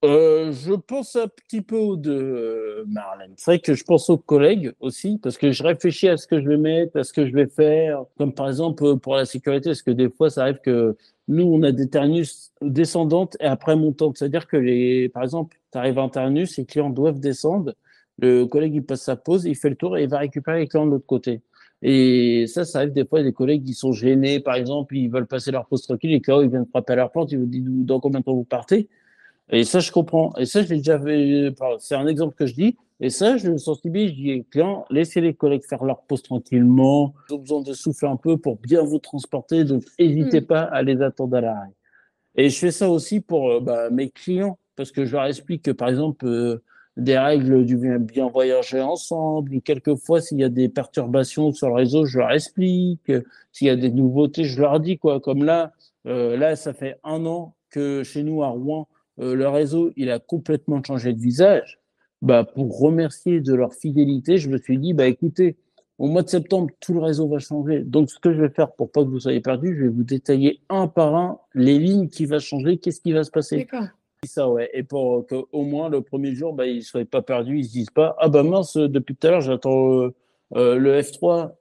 Euh, 0.05 0.53
je 0.53 0.75
pense 0.75 1.17
un 1.17 1.27
petit 1.27 1.61
peu 1.61 1.77
aux 1.77 1.97
deux, 1.97 2.13
euh, 2.13 2.85
Marlène. 2.87 3.33
C'est 3.37 3.51
vrai 3.51 3.59
que 3.59 3.75
je 3.75 3.83
pense 3.83 4.09
aux 4.11 4.19
collègues 4.19 4.73
aussi, 4.81 5.19
parce 5.21 5.37
que 5.37 5.51
je 5.51 5.63
réfléchis 5.63 6.09
à 6.09 6.17
ce 6.17 6.27
que 6.27 6.41
je 6.41 6.49
vais 6.49 6.57
mettre, 6.57 6.99
à 6.99 7.05
ce 7.05 7.13
que 7.13 7.27
je 7.27 7.33
vais 7.33 7.47
faire. 7.47 8.05
Comme 8.17 8.33
par 8.33 8.49
exemple 8.49 8.85
euh, 8.85 8.97
pour 8.97 9.17
la 9.17 9.25
sécurité, 9.25 9.71
parce 9.71 9.83
que 9.83 9.91
des 9.91 10.09
fois, 10.09 10.31
ça 10.31 10.43
arrive 10.43 10.61
que 10.63 10.97
nous, 11.27 11.45
on 11.45 11.63
a 11.63 11.73
des 11.73 11.89
terminus 11.89 12.53
descendantes 12.63 13.37
et 13.41 13.47
après 13.47 13.77
montantes. 13.77 14.19
C'est-à-dire 14.19 14.47
que, 14.47 14.57
les, 14.57 15.09
par 15.09 15.25
exemple, 15.25 15.57
tu 15.73 15.79
arrives 15.79 15.99
à 15.99 16.03
un 16.03 16.09
terminus, 16.09 16.57
les 16.57 16.65
clients 16.65 16.91
doivent 16.91 17.21
descendre. 17.21 17.75
Le 18.19 18.47
collègue, 18.47 18.75
il 18.77 18.85
passe 18.85 19.03
sa 19.03 19.17
pause, 19.17 19.45
il 19.45 19.57
fait 19.57 19.71
le 19.71 19.77
tour 19.77 19.97
et 19.99 20.05
il 20.05 20.09
va 20.09 20.19
récupérer 20.19 20.61
les 20.61 20.69
clients 20.69 20.87
de 20.87 20.93
l'autre 20.93 21.07
côté. 21.07 21.43
Et 21.83 22.47
ça, 22.49 22.65
ça 22.65 22.79
arrive 22.79 22.93
des 22.93 23.05
fois, 23.05 23.23
des 23.23 23.33
collègues 23.33 23.65
qui 23.65 23.75
sont 23.75 23.93
gênés, 23.93 24.41
par 24.41 24.55
exemple, 24.55 24.97
ils 24.97 25.09
veulent 25.09 25.27
passer 25.27 25.51
leur 25.53 25.67
pause 25.67 25.83
tranquille, 25.83 26.11
les 26.11 26.21
clients, 26.21 26.41
ils 26.41 26.49
viennent 26.49 26.67
frapper 26.67 26.95
à 26.95 26.97
leur 26.97 27.13
porte, 27.13 27.31
ils 27.33 27.39
vous 27.39 27.47
disent 27.47 27.65
dans 27.65 28.01
combien 28.01 28.21
de 28.21 28.25
temps 28.25 28.35
vous 28.35 28.45
partez? 28.45 28.89
Et 29.51 29.65
ça, 29.65 29.81
je 29.81 29.91
comprends. 29.91 30.35
Et 30.37 30.47
ça, 30.47 30.63
je 30.63 30.69
l'ai 30.69 30.77
déjà 30.79 30.99
vu. 30.99 31.53
C'est 31.79 31.95
un 31.95 32.07
exemple 32.07 32.35
que 32.35 32.47
je 32.47 32.55
dis. 32.55 32.77
Et 33.01 33.11
ça, 33.11 33.37
je 33.37 33.51
le 33.51 33.59
sensibilise. 33.59 34.11
Je 34.11 34.15
dis, 34.15 34.45
clients, 34.51 34.85
laissez 34.91 35.21
les 35.21 35.35
collègues 35.35 35.65
faire 35.65 35.85
leur 35.85 36.03
pause 36.03 36.23
tranquillement. 36.23 37.15
Ils 37.31 37.35
ont 37.35 37.39
besoin 37.39 37.63
de 37.63 37.73
souffler 37.73 38.09
un 38.09 38.17
peu 38.17 38.37
pour 38.37 38.57
bien 38.57 38.83
vous 38.83 38.99
transporter. 38.99 39.65
Donc, 39.65 39.85
n'hésitez 39.99 40.41
mm. 40.41 40.47
pas 40.47 40.63
à 40.63 40.83
les 40.83 41.01
attendre 41.01 41.37
à 41.37 41.41
l'arrêt. 41.41 41.73
Et 42.37 42.51
je 42.51 42.59
fais 42.59 42.71
ça 42.71 42.91
aussi 42.91 43.21
pour 43.21 43.51
euh, 43.51 43.61
bah, 43.61 43.91
mes 43.91 44.11
clients. 44.11 44.59
Parce 44.77 44.93
que 44.93 45.05
je 45.05 45.13
leur 45.13 45.25
explique 45.25 45.63
que, 45.63 45.71
par 45.71 45.89
exemple, 45.89 46.27
euh, 46.27 46.63
des 46.99 47.17
règles 47.17 47.65
du 47.65 47.77
bien 47.99 48.29
voyager 48.29 48.81
ensemble. 48.81 49.61
Quelquefois, 49.63 50.21
s'il 50.21 50.39
y 50.39 50.45
a 50.45 50.49
des 50.49 50.69
perturbations 50.69 51.53
sur 51.53 51.69
le 51.69 51.75
réseau, 51.75 52.05
je 52.05 52.19
leur 52.19 52.33
explique. 52.33 53.11
S'il 53.53 53.69
y 53.69 53.71
a 53.71 53.77
des 53.77 53.91
nouveautés, 53.91 54.45
je 54.45 54.61
leur 54.61 54.81
dis 54.81 54.99
quoi. 54.99 55.21
Comme 55.21 55.45
là, 55.45 55.73
euh, 56.07 56.37
là, 56.37 56.57
ça 56.57 56.75
fait 56.75 56.99
un 57.05 57.25
an 57.25 57.55
que 57.71 58.03
chez 58.03 58.23
nous 58.23 58.43
à 58.43 58.49
Rouen, 58.49 58.89
euh, 59.21 59.35
le 59.35 59.49
réseau, 59.49 59.93
il 59.97 60.11
a 60.11 60.19
complètement 60.19 60.83
changé 60.83 61.13
de 61.13 61.21
visage, 61.21 61.79
bah, 62.23 62.45
pour 62.45 62.79
remercier 62.79 63.41
de 63.41 63.55
leur 63.55 63.75
fidélité, 63.75 64.39
je 64.39 64.49
me 64.49 64.59
suis 64.59 64.79
dit, 64.79 64.93
bah, 64.93 65.07
écoutez, 65.07 65.57
au 65.99 66.07
mois 66.07 66.23
de 66.23 66.29
septembre, 66.29 66.71
tout 66.81 66.95
le 66.95 67.01
réseau 67.01 67.29
va 67.29 67.39
changer. 67.39 67.81
Donc, 67.81 68.11
ce 68.11 68.19
que 68.19 68.33
je 68.33 68.41
vais 68.41 68.51
faire 68.51 68.73
pour 68.73 68.91
pas 68.91 69.03
que 69.03 69.09
vous 69.09 69.21
soyez 69.21 69.41
perdus, 69.41 69.77
je 69.77 69.83
vais 69.83 69.89
vous 69.89 70.05
détailler 70.05 70.61
un 70.69 70.87
par 70.87 71.15
un 71.15 71.39
les 71.55 71.79
lignes 71.79 72.09
qui 72.09 72.27
vont 72.27 72.39
changer, 72.39 72.79
qu'est-ce 72.79 73.01
qui 73.01 73.13
va 73.13 73.25
se 73.25 73.31
passer. 73.31 73.67
Ça, 74.25 74.49
ouais. 74.49 74.69
Et 74.75 74.83
pour 74.83 75.27
qu'au 75.27 75.63
moins 75.63 75.89
le 75.89 76.03
premier 76.03 76.35
jour, 76.35 76.53
bah, 76.53 76.67
ils 76.67 76.79
ne 76.79 76.83
soient 76.83 77.05
pas 77.05 77.23
perdus, 77.23 77.59
ils 77.59 77.65
se 77.65 77.73
disent 77.73 77.91
pas, 77.91 78.17
ah 78.19 78.29
bah 78.29 78.43
mince, 78.43 78.77
depuis 78.77 79.15
tout 79.15 79.27
à 79.27 79.31
l'heure, 79.31 79.41
j'attends 79.41 80.03
euh, 80.03 80.15
euh, 80.55 80.77
le 80.77 81.01
F3. 81.01 81.53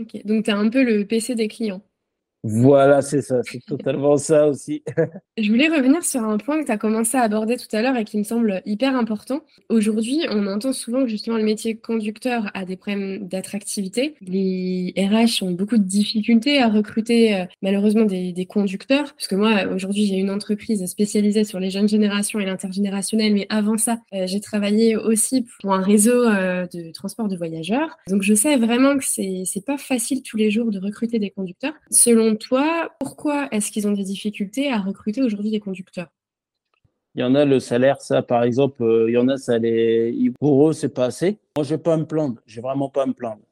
Ok, 0.00 0.24
donc 0.24 0.44
tu 0.44 0.50
es 0.50 0.54
un 0.54 0.68
peu 0.68 0.82
le 0.84 1.04
PC 1.06 1.34
des 1.34 1.48
clients. 1.48 1.82
Voilà, 2.46 3.00
c'est 3.00 3.22
ça, 3.22 3.40
c'est 3.42 3.64
totalement 3.64 4.18
ça 4.18 4.48
aussi. 4.48 4.82
Je 5.38 5.50
voulais 5.50 5.68
revenir 5.68 6.04
sur 6.04 6.22
un 6.22 6.36
point 6.36 6.60
que 6.60 6.66
tu 6.66 6.72
as 6.72 6.76
commencé 6.76 7.16
à 7.16 7.22
aborder 7.22 7.56
tout 7.56 7.74
à 7.74 7.80
l'heure 7.80 7.96
et 7.96 8.04
qui 8.04 8.18
me 8.18 8.22
semble 8.22 8.60
hyper 8.66 8.94
important. 8.96 9.40
Aujourd'hui, 9.70 10.26
on 10.28 10.46
entend 10.46 10.74
souvent 10.74 11.04
que 11.04 11.08
justement 11.08 11.38
le 11.38 11.42
métier 11.42 11.74
conducteur 11.74 12.50
a 12.52 12.66
des 12.66 12.76
problèmes 12.76 13.26
d'attractivité. 13.28 14.14
Les 14.20 14.92
RH 14.94 15.42
ont 15.42 15.52
beaucoup 15.52 15.78
de 15.78 15.84
difficultés 15.84 16.60
à 16.60 16.68
recruter 16.68 17.34
euh, 17.34 17.44
malheureusement 17.62 18.04
des, 18.04 18.46
conducteurs, 18.46 19.14
parce 19.14 19.26
que 19.26 19.36
moi, 19.36 19.64
aujourd'hui, 19.74 20.04
j'ai 20.04 20.16
une 20.16 20.30
entreprise 20.30 20.84
spécialisée 20.84 21.44
sur 21.44 21.58
les 21.58 21.70
jeunes 21.70 21.88
générations 21.88 22.40
et 22.40 22.44
l'intergénérationnel, 22.44 23.32
mais 23.32 23.46
avant 23.48 23.78
ça, 23.78 24.00
euh, 24.12 24.26
j'ai 24.26 24.40
travaillé 24.40 24.98
aussi 24.98 25.46
pour 25.62 25.72
un 25.72 25.80
réseau 25.80 26.28
euh, 26.28 26.66
de 26.74 26.92
transport 26.92 27.28
de 27.28 27.38
voyageurs. 27.38 27.96
Donc 28.08 28.20
je 28.20 28.34
sais 28.34 28.56
vraiment 28.56 28.98
que 28.98 29.04
c'est 29.04 29.64
pas 29.64 29.78
facile 29.78 30.22
tous 30.22 30.36
les 30.36 30.50
jours 30.50 30.70
de 30.70 30.78
recruter 30.78 31.18
des 31.18 31.30
conducteurs. 31.30 31.72
Selon 31.90 32.33
toi, 32.38 32.90
pourquoi 32.98 33.48
est-ce 33.50 33.70
qu'ils 33.70 33.86
ont 33.86 33.92
des 33.92 34.04
difficultés 34.04 34.70
à 34.70 34.78
recruter 34.78 35.22
aujourd'hui 35.22 35.50
des 35.50 35.60
conducteurs? 35.60 36.08
Il 37.14 37.20
y 37.20 37.24
en 37.24 37.34
a 37.36 37.44
le 37.44 37.60
salaire, 37.60 38.00
ça 38.00 38.22
par 38.22 38.42
exemple, 38.42 38.82
euh, 38.82 39.08
il 39.08 39.14
y 39.14 39.18
en 39.18 39.28
a 39.28 39.36
ça 39.36 39.58
les 39.58 40.32
pour 40.40 40.68
eux 40.68 40.72
c'est 40.72 40.92
pas 40.92 41.06
assez. 41.06 41.38
Moi 41.56 41.64
je 41.64 41.70
vais 41.70 41.82
pas 41.82 41.96
me 41.96 42.04
plaindre, 42.04 42.40
je 42.44 42.56
vais 42.56 42.62
vraiment 42.62 42.88
pas 42.88 43.06
me 43.06 43.12
plaindre. 43.12 43.42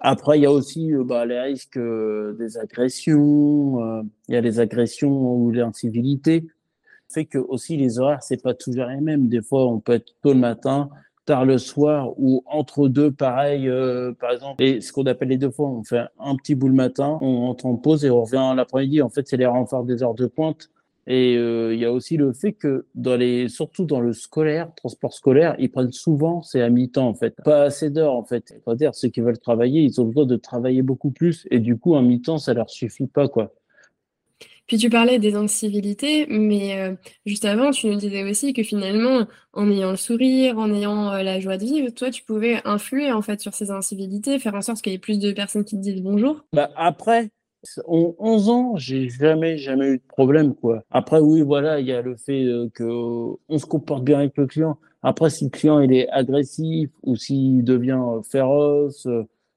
Après 0.00 0.38
il 0.38 0.42
y 0.42 0.46
a 0.46 0.52
aussi 0.52 0.92
euh, 0.92 1.02
bah, 1.02 1.24
les 1.24 1.40
risques 1.40 1.78
euh, 1.78 2.34
des 2.38 2.58
agressions, 2.58 4.02
il 4.28 4.34
y 4.34 4.36
a 4.36 4.40
les 4.42 4.60
agressions 4.60 5.34
ou 5.34 5.50
l'incivilité. 5.50 6.46
Fait 7.08 7.24
que 7.24 7.38
aussi 7.38 7.78
les 7.78 7.98
horaires 7.98 8.22
c'est 8.22 8.42
pas 8.42 8.52
toujours 8.52 8.86
les 8.86 9.00
mêmes. 9.00 9.28
Des 9.28 9.40
fois 9.40 9.66
on 9.66 9.80
peut 9.80 9.94
être 9.94 10.14
tôt 10.22 10.34
le 10.34 10.40
matin, 10.40 10.90
tard 11.24 11.44
le 11.44 11.58
soir 11.58 12.12
ou 12.18 12.42
entre 12.46 12.88
deux, 12.88 13.10
pareil, 13.10 13.68
euh, 13.68 14.12
par 14.12 14.32
exemple. 14.32 14.62
Et 14.62 14.80
ce 14.80 14.92
qu'on 14.92 15.04
appelle 15.04 15.28
les 15.28 15.38
deux 15.38 15.50
fois, 15.50 15.68
on 15.68 15.82
fait 15.82 16.04
un 16.18 16.36
petit 16.36 16.54
bout 16.54 16.68
le 16.68 16.74
matin, 16.74 17.18
on 17.20 17.46
rentre 17.46 17.66
en 17.66 17.76
pause 17.76 18.04
et 18.04 18.10
on 18.10 18.22
revient 18.22 18.54
l'après-midi. 18.56 19.02
En 19.02 19.08
fait, 19.10 19.26
c'est 19.26 19.36
les 19.36 19.46
renforts 19.46 19.84
des 19.84 20.02
heures 20.02 20.14
de 20.14 20.26
pointe. 20.26 20.70
Et 21.06 21.36
euh, 21.36 21.74
il 21.74 21.80
y 21.80 21.84
a 21.84 21.92
aussi 21.92 22.16
le 22.16 22.32
fait 22.32 22.52
que 22.52 22.86
dans 22.94 23.20
surtout 23.48 23.84
dans 23.84 24.00
le 24.00 24.14
scolaire, 24.14 24.72
transport 24.74 25.12
scolaire, 25.12 25.54
ils 25.58 25.70
prennent 25.70 25.92
souvent, 25.92 26.40
c'est 26.40 26.62
à 26.62 26.70
mi-temps 26.70 27.08
en 27.08 27.14
fait, 27.14 27.34
pas 27.44 27.64
assez 27.64 27.90
d'heures 27.90 28.14
en 28.14 28.24
fait. 28.24 28.44
C'est-à-dire 28.48 28.94
ceux 28.94 29.08
qui 29.08 29.20
veulent 29.20 29.38
travailler, 29.38 29.82
ils 29.82 30.00
ont 30.00 30.06
besoin 30.06 30.24
de 30.24 30.36
travailler 30.36 30.80
beaucoup 30.80 31.10
plus 31.10 31.46
et 31.50 31.58
du 31.58 31.76
coup, 31.76 31.94
un 31.94 32.02
mi-temps, 32.02 32.38
ça 32.38 32.54
leur 32.54 32.70
suffit 32.70 33.06
pas 33.06 33.28
quoi. 33.28 33.52
Puis 34.66 34.78
tu 34.78 34.88
parlais 34.88 35.18
des 35.18 35.34
incivilités, 35.34 36.26
mais 36.28 36.78
euh, 36.78 36.94
juste 37.26 37.44
avant, 37.44 37.70
tu 37.70 37.86
nous 37.86 37.96
disais 37.96 38.28
aussi 38.28 38.54
que 38.54 38.62
finalement, 38.62 39.26
en 39.52 39.70
ayant 39.70 39.90
le 39.90 39.96
sourire, 39.96 40.58
en 40.58 40.72
ayant 40.72 41.12
euh, 41.12 41.22
la 41.22 41.38
joie 41.38 41.58
de 41.58 41.64
vivre, 41.64 41.90
toi, 41.90 42.10
tu 42.10 42.24
pouvais 42.24 42.60
influer 42.64 43.12
en 43.12 43.20
fait 43.20 43.40
sur 43.40 43.52
ces 43.52 43.70
incivilités, 43.70 44.38
faire 44.38 44.54
en 44.54 44.62
sorte 44.62 44.80
qu'il 44.80 44.92
y 44.92 44.96
ait 44.96 44.98
plus 44.98 45.18
de 45.18 45.32
personnes 45.32 45.64
qui 45.64 45.76
te 45.76 45.82
disent 45.82 46.02
bonjour. 46.02 46.44
Bah 46.54 46.70
après, 46.76 47.28
en 47.86 48.14
11 48.18 48.48
ans, 48.48 48.76
j'ai 48.76 49.10
jamais, 49.10 49.58
jamais 49.58 49.88
eu 49.88 49.98
de 49.98 50.06
problème, 50.08 50.54
quoi. 50.54 50.82
Après, 50.90 51.20
oui, 51.20 51.42
voilà, 51.42 51.80
il 51.80 51.86
y 51.86 51.92
a 51.92 52.00
le 52.00 52.16
fait 52.16 52.44
euh, 52.44 52.70
que 52.72 52.84
on 52.84 53.58
se 53.58 53.66
comporte 53.66 54.02
bien 54.02 54.20
avec 54.20 54.36
le 54.38 54.46
client. 54.46 54.78
Après, 55.02 55.28
si 55.28 55.44
le 55.44 55.50
client 55.50 55.80
il 55.80 55.92
est 55.92 56.08
agressif 56.08 56.88
ou 57.02 57.16
s'il 57.16 57.64
devient 57.64 58.00
féroce, 58.30 59.06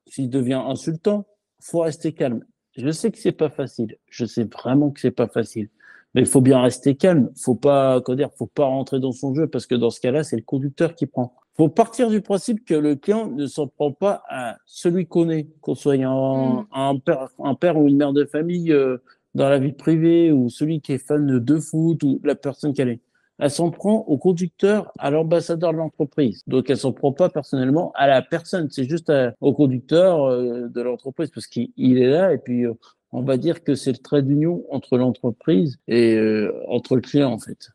s'il 0.05 0.29
devient 0.29 0.61
insultant, 0.65 1.25
faut 1.61 1.79
rester 1.79 2.11
calme. 2.11 2.43
Je 2.77 2.91
sais 2.91 3.11
que 3.11 3.17
c'est 3.17 3.31
pas 3.31 3.49
facile. 3.49 3.97
Je 4.07 4.25
sais 4.25 4.43
vraiment 4.43 4.91
que 4.91 4.99
c'est 4.99 5.11
pas 5.11 5.27
facile. 5.27 5.69
Mais 6.13 6.21
il 6.21 6.27
faut 6.27 6.41
bien 6.41 6.61
rester 6.61 6.95
calme. 6.95 7.31
Faut 7.35 7.55
pas, 7.55 8.01
dire, 8.09 8.29
faut 8.37 8.47
pas 8.47 8.65
rentrer 8.65 8.99
dans 8.99 9.11
son 9.11 9.33
jeu 9.33 9.47
parce 9.47 9.65
que 9.65 9.75
dans 9.75 9.89
ce 9.89 9.99
cas-là, 9.99 10.23
c'est 10.23 10.35
le 10.35 10.43
conducteur 10.43 10.95
qui 10.95 11.07
prend. 11.07 11.33
Faut 11.55 11.69
partir 11.69 12.09
du 12.09 12.21
principe 12.21 12.65
que 12.65 12.75
le 12.75 12.95
client 12.95 13.27
ne 13.31 13.47
s'en 13.47 13.67
prend 13.67 13.91
pas 13.91 14.23
à 14.29 14.57
celui 14.67 15.07
qu'on 15.07 15.29
est, 15.31 15.47
qu'on 15.59 15.73
soit 15.73 15.95
un, 15.95 16.61
mm. 16.61 16.67
un, 16.71 16.99
père, 16.99 17.29
un 17.39 17.55
père 17.55 17.77
ou 17.77 17.87
une 17.87 17.97
mère 17.97 18.13
de 18.13 18.25
famille 18.25 18.71
euh, 18.71 18.97
dans 19.33 19.49
la 19.49 19.57
vie 19.57 19.73
privée 19.73 20.31
ou 20.31 20.49
celui 20.49 20.81
qui 20.81 20.93
est 20.93 20.97
fan 20.99 21.39
de 21.39 21.59
foot 21.59 22.03
ou 22.03 22.21
la 22.23 22.35
personne 22.35 22.73
qu'elle 22.73 22.89
est 22.89 23.01
elle 23.39 23.51
s'en 23.51 23.71
prend 23.71 23.99
au 24.07 24.17
conducteur, 24.17 24.91
à 24.99 25.11
l'ambassadeur 25.11 25.71
de 25.71 25.77
l'entreprise. 25.77 26.43
Donc, 26.47 26.69
elle 26.69 26.77
s'en 26.77 26.91
prend 26.91 27.11
pas 27.11 27.29
personnellement 27.29 27.91
à 27.95 28.07
la 28.07 28.21
personne, 28.21 28.69
c'est 28.71 28.87
juste 28.87 29.11
au 29.41 29.53
conducteur 29.53 30.23
euh, 30.23 30.67
de 30.69 30.81
l'entreprise 30.81 31.29
parce 31.29 31.47
qu'il 31.47 31.71
est 31.77 32.09
là. 32.09 32.33
Et 32.33 32.37
puis 32.37 32.65
euh, 32.65 32.73
on 33.11 33.21
va 33.21 33.37
dire 33.37 33.63
que 33.63 33.75
c'est 33.75 33.91
le 33.91 33.97
trait 33.97 34.21
d'union 34.21 34.63
entre 34.69 34.97
l'entreprise 34.97 35.77
et 35.87 36.15
euh, 36.15 36.53
entre 36.67 36.95
le 36.95 37.01
client 37.01 37.31
en 37.31 37.39
fait 37.39 37.69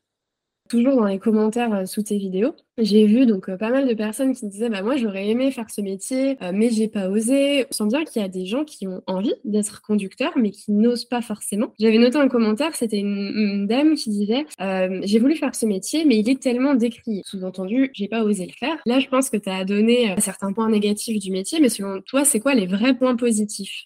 toujours 0.73 0.97
dans 0.97 1.05
les 1.05 1.19
commentaires 1.19 1.75
euh, 1.75 1.85
sous 1.85 2.03
tes 2.03 2.17
vidéos, 2.17 2.57
j'ai 2.79 3.05
vu 3.05 3.27
donc 3.27 3.51
euh, 3.51 3.59
pas 3.59 3.69
mal 3.69 3.87
de 3.87 3.93
personnes 3.93 4.35
qui 4.35 4.49
disaient 4.49 4.71
bah 4.71 4.81
moi 4.81 4.97
j'aurais 4.97 5.29
aimé 5.29 5.51
faire 5.51 5.69
ce 5.69 5.83
métier 5.83 6.39
euh, 6.43 6.51
mais 6.55 6.71
j'ai 6.71 6.89
pas 6.89 7.11
osé. 7.11 7.67
On 7.69 7.73
sent 7.73 7.87
bien 7.89 8.05
qu'il 8.05 8.23
y 8.23 8.25
a 8.25 8.29
des 8.29 8.47
gens 8.47 8.65
qui 8.65 8.87
ont 8.87 9.03
envie 9.07 9.35
d'être 9.45 9.83
conducteurs 9.83 10.33
mais 10.37 10.51
qui 10.51 10.73
n'osent 10.73 11.05
pas 11.05 11.21
forcément. 11.21 11.75
J'avais 11.79 11.99
noté 11.99 12.17
un 12.17 12.29
commentaire, 12.29 12.75
c'était 12.75 12.99
une, 12.99 13.67
dame 13.67 13.95
qui 13.95 14.11
disait 14.11 14.47
j'ai 14.59 15.19
voulu 15.19 15.37
faire 15.37 15.55
ce 15.55 15.67
métier 15.67 16.07
mais 16.07 16.19
il 16.19 16.29
est 16.31 16.41
tellement 16.41 16.75
décrié. 16.75 17.23
Sous-entendu, 17.27 17.91
j'ai 17.93 18.09
pas 18.09 18.25
osé 18.25 18.47
le 18.47 18.53
faire. 18.53 18.79
Là, 18.87 18.99
je 18.99 19.09
pense 19.09 19.29
que 19.29 19.37
tu 19.37 19.51
as 19.51 19.65
donné 19.65 20.15
certains 20.19 20.53
points 20.55 20.71
négatifs 20.71 21.19
du 21.19 21.31
métier 21.31 21.61
mais 21.61 21.69
selon 21.69 22.01
toi, 22.01 22.25
c'est 22.25 22.41
quoi 22.41 22.55
les 22.55 22.67
vrais 22.67 22.95
points 22.95 23.17
positifs? 23.17 23.85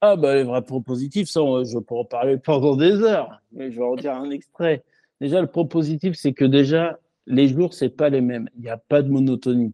Ah 0.00 0.14
bah 0.14 0.34
les 0.34 0.44
vrais 0.44 0.62
points 0.62 0.82
positifs, 0.82 1.28
ça, 1.28 1.40
je 1.40 1.78
pourrais 1.78 2.02
en 2.02 2.04
parler 2.04 2.36
pendant 2.36 2.76
des 2.76 3.02
heures, 3.02 3.40
mais 3.50 3.72
je 3.72 3.78
vais 3.78 3.84
en 3.84 3.96
dire 3.96 4.12
un 4.12 4.30
extrait. 4.30 4.84
Déjà, 5.20 5.40
le 5.40 5.48
propositif, 5.48 6.14
c'est 6.16 6.32
que 6.32 6.44
déjà, 6.44 6.98
les 7.26 7.48
jours, 7.48 7.74
c'est 7.74 7.90
pas 7.90 8.08
les 8.08 8.20
mêmes. 8.20 8.48
Il 8.56 8.62
n'y 8.62 8.68
a 8.68 8.76
pas 8.76 9.02
de 9.02 9.10
monotonie. 9.10 9.72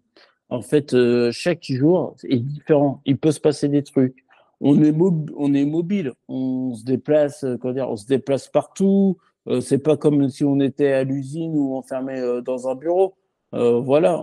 En 0.48 0.62
fait, 0.62 0.94
euh, 0.94 1.30
chaque 1.32 1.64
jour 1.64 2.16
est 2.24 2.38
différent. 2.38 3.00
Il 3.04 3.18
peut 3.18 3.32
se 3.32 3.40
passer 3.40 3.68
des 3.68 3.82
trucs. 3.82 4.24
On 4.60 4.82
est, 4.82 5.64
mobile. 5.64 6.12
On 6.28 6.74
se 6.74 6.84
déplace, 6.84 7.44
euh, 7.44 7.56
comment 7.58 7.74
dire, 7.74 7.90
on 7.90 7.96
se 7.96 8.06
déplace 8.06 8.48
partout. 8.48 9.18
Euh, 9.46 9.60
c'est 9.60 9.78
pas 9.78 9.98
comme 9.98 10.30
si 10.30 10.42
on 10.42 10.58
était 10.60 10.92
à 10.92 11.04
l'usine 11.04 11.54
ou 11.54 11.76
enfermé 11.76 12.18
euh, 12.18 12.40
dans 12.40 12.68
un 12.68 12.74
bureau. 12.74 13.14
Voilà, 13.52 14.20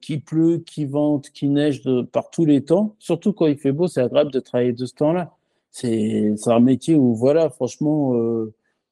qui 0.00 0.18
pleut, 0.18 0.58
qui 0.58 0.86
vente, 0.86 1.30
qui 1.30 1.48
neige 1.48 1.82
par 2.10 2.30
tous 2.30 2.44
les 2.44 2.64
temps. 2.64 2.96
Surtout 2.98 3.32
quand 3.32 3.46
il 3.46 3.56
fait 3.56 3.70
beau, 3.70 3.86
c'est 3.86 4.00
agréable 4.00 4.32
de 4.32 4.40
travailler 4.40 4.72
de 4.72 4.86
ce 4.86 4.94
temps-là. 4.94 5.36
C'est 5.70 6.34
un 6.46 6.58
métier 6.58 6.96
où, 6.96 7.14
voilà, 7.14 7.48
franchement, 7.48 8.12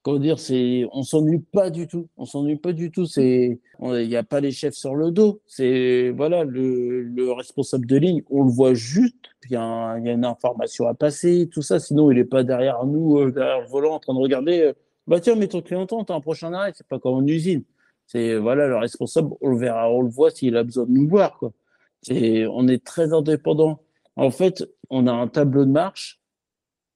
comment 0.02 0.18
dire, 0.18 0.38
c'est, 0.38 0.86
on 0.92 1.02
s'ennuie 1.02 1.40
pas 1.40 1.70
du 1.70 1.86
tout. 1.86 2.08
On 2.16 2.24
s'ennuie 2.24 2.56
pas 2.56 2.72
du 2.72 2.90
tout. 2.90 3.06
C'est, 3.06 3.60
il 3.82 4.08
n'y 4.08 4.16
a 4.16 4.22
pas 4.22 4.40
les 4.40 4.50
chefs 4.50 4.74
sur 4.74 4.94
le 4.94 5.10
dos. 5.10 5.40
C'est, 5.46 6.10
voilà, 6.10 6.44
le, 6.44 7.02
le, 7.02 7.32
responsable 7.32 7.86
de 7.86 7.96
ligne, 7.96 8.22
on 8.30 8.44
le 8.44 8.50
voit 8.50 8.74
juste. 8.74 9.16
Il 9.44 9.52
y, 9.52 9.56
a 9.56 9.62
une 9.96 10.24
information 10.24 10.86
à 10.86 10.94
passer, 10.94 11.48
tout 11.52 11.62
ça. 11.62 11.78
Sinon, 11.78 12.10
il 12.10 12.18
n'est 12.18 12.24
pas 12.24 12.44
derrière 12.44 12.84
nous, 12.86 13.18
euh, 13.18 13.32
derrière 13.32 13.60
le 13.60 13.68
volant, 13.68 13.94
en 13.94 14.00
train 14.00 14.14
de 14.14 14.20
regarder. 14.20 14.60
Euh, 14.60 14.72
bah 15.06 15.20
tiens, 15.20 15.34
mets 15.34 15.48
ton 15.48 15.62
client 15.62 15.86
t'as 15.86 16.14
un 16.14 16.20
prochain 16.20 16.52
arrêt. 16.52 16.72
C'est 16.74 16.86
pas 16.86 16.98
comme 16.98 17.14
en 17.14 17.26
usine. 17.26 17.64
C'est, 18.06 18.36
voilà, 18.36 18.66
le 18.68 18.76
responsable, 18.76 19.30
on 19.40 19.50
le 19.50 19.58
verra, 19.58 19.90
on 19.90 20.02
le 20.02 20.10
voit 20.10 20.30
s'il 20.30 20.56
a 20.56 20.64
besoin 20.64 20.84
de 20.86 20.90
nous 20.90 21.08
voir, 21.08 21.38
quoi. 21.38 21.52
On 22.10 22.68
est 22.68 22.84
très 22.84 23.12
indépendant. 23.12 23.82
En 24.16 24.30
fait, 24.30 24.64
on 24.88 25.06
a 25.06 25.12
un 25.12 25.28
tableau 25.28 25.64
de 25.64 25.70
marche 25.70 26.19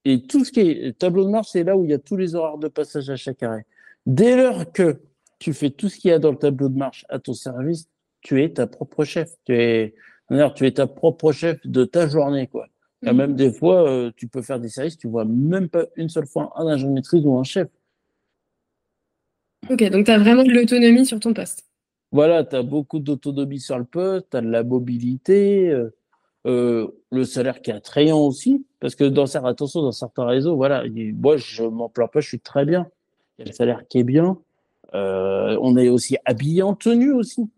et 0.05 0.23
tout 0.23 0.45
ce 0.45 0.53
qui 0.53 0.61
est 0.61 0.99
tableau 0.99 1.25
de 1.25 1.31
marche, 1.31 1.49
c'est 1.53 1.65
là 1.65 1.77
où 1.77 1.85
il 1.85 1.91
y 1.91 1.95
a 1.95 1.99
tous 1.99 2.17
les 2.17 2.35
horaires 2.35 2.59
de 2.59 2.69
passage 2.69 3.09
à 3.09 3.17
chaque 3.17 3.43
arrêt. 3.43 3.67
Dès 4.07 4.37
lors 4.37 4.71
que 4.71 5.01
tu 5.39 5.53
fais 5.53 5.71
tout 5.71 5.89
ce 5.89 5.97
qu'il 5.97 6.11
y 6.11 6.15
a 6.15 6.19
dans 6.19 6.31
le 6.31 6.37
tableau 6.37 6.69
de 6.69 6.77
marche 6.77 7.07
à 7.09 7.19
ton 7.19 7.33
service, 7.33 7.89
tu 8.21 8.43
es 8.43 8.51
ta 8.51 8.67
propre 8.67 9.05
chef. 9.05 9.31
Tu 9.45 9.55
es, 9.55 9.95
tu 10.55 10.67
es 10.67 10.73
ta 10.73 10.87
propre 10.87 11.33
chef 11.33 11.67
de 11.67 11.85
ta 11.85 12.09
journée, 12.09 12.47
quoi. 12.49 12.69
A 13.05 13.13
mhm. 13.13 13.19
même 13.19 13.35
des 13.35 13.53
fois, 13.53 13.89
euh, 13.89 14.11
tu 14.17 14.29
peux 14.29 14.43
faire 14.43 14.61
des 14.61 14.69
services, 14.69 14.97
tu 14.97 15.09
vois 15.09 15.25
même 15.25 15.69
pas 15.69 15.85
une 15.97 16.09
seule 16.09 16.27
fois 16.27 16.53
un 16.57 16.67
agent 16.67 16.89
de 16.89 16.93
maîtrise 16.93 17.25
ou 17.25 17.39
un 17.39 17.45
chef. 17.45 17.69
Ok, 19.71 19.83
donc 19.91 20.07
tu 20.07 20.11
as 20.11 20.19
vraiment 20.19 20.43
de 20.43 20.51
l'autonomie 20.51 21.07
sur 21.07 21.21
ton 21.21 21.33
poste. 21.33 21.67
Voilà, 22.13 22.45
tu 22.45 22.57
as 22.57 22.63
beaucoup 22.63 22.99
d'autonomie 22.99 23.61
sur 23.61 23.79
le 23.79 23.85
poste, 23.85 24.29
tu 24.31 24.37
as 24.37 24.41
de 24.41 24.49
la 24.49 24.63
mobilité. 24.63 25.71
Euh, 25.71 25.95
euh, 26.47 26.89
le 27.11 27.25
salaire 27.25 27.63
qui 27.63 27.71
est 27.71 27.75
attrayant 27.75 28.21
aussi, 28.21 28.67
parce 28.81 28.95
que 28.95 29.05
dans 29.05 29.27
certains, 29.27 29.49
attention, 29.49 29.83
dans 29.83 29.93
certains 29.93 30.27
réseaux, 30.27 30.57
voilà, 30.57 30.85
moi 31.15 31.37
je 31.37 31.65
m'en 31.65 31.89
plains 31.89 32.07
pas, 32.07 32.21
je 32.21 32.29
suis 32.29 32.41
très 32.41 32.65
bien. 32.65 32.87
Il 33.39 33.43
y 33.43 33.45
a 33.45 33.51
le 33.51 33.55
salaire 33.55 33.83
qui 33.89 33.99
est 33.99 34.05
bien. 34.05 34.39
Euh, 34.95 35.59
on 35.61 35.77
est 35.77 35.89
aussi 35.89 36.17
habillé 36.25 36.63
en 36.63 36.75
tenue 36.75 37.13
aussi. 37.13 37.49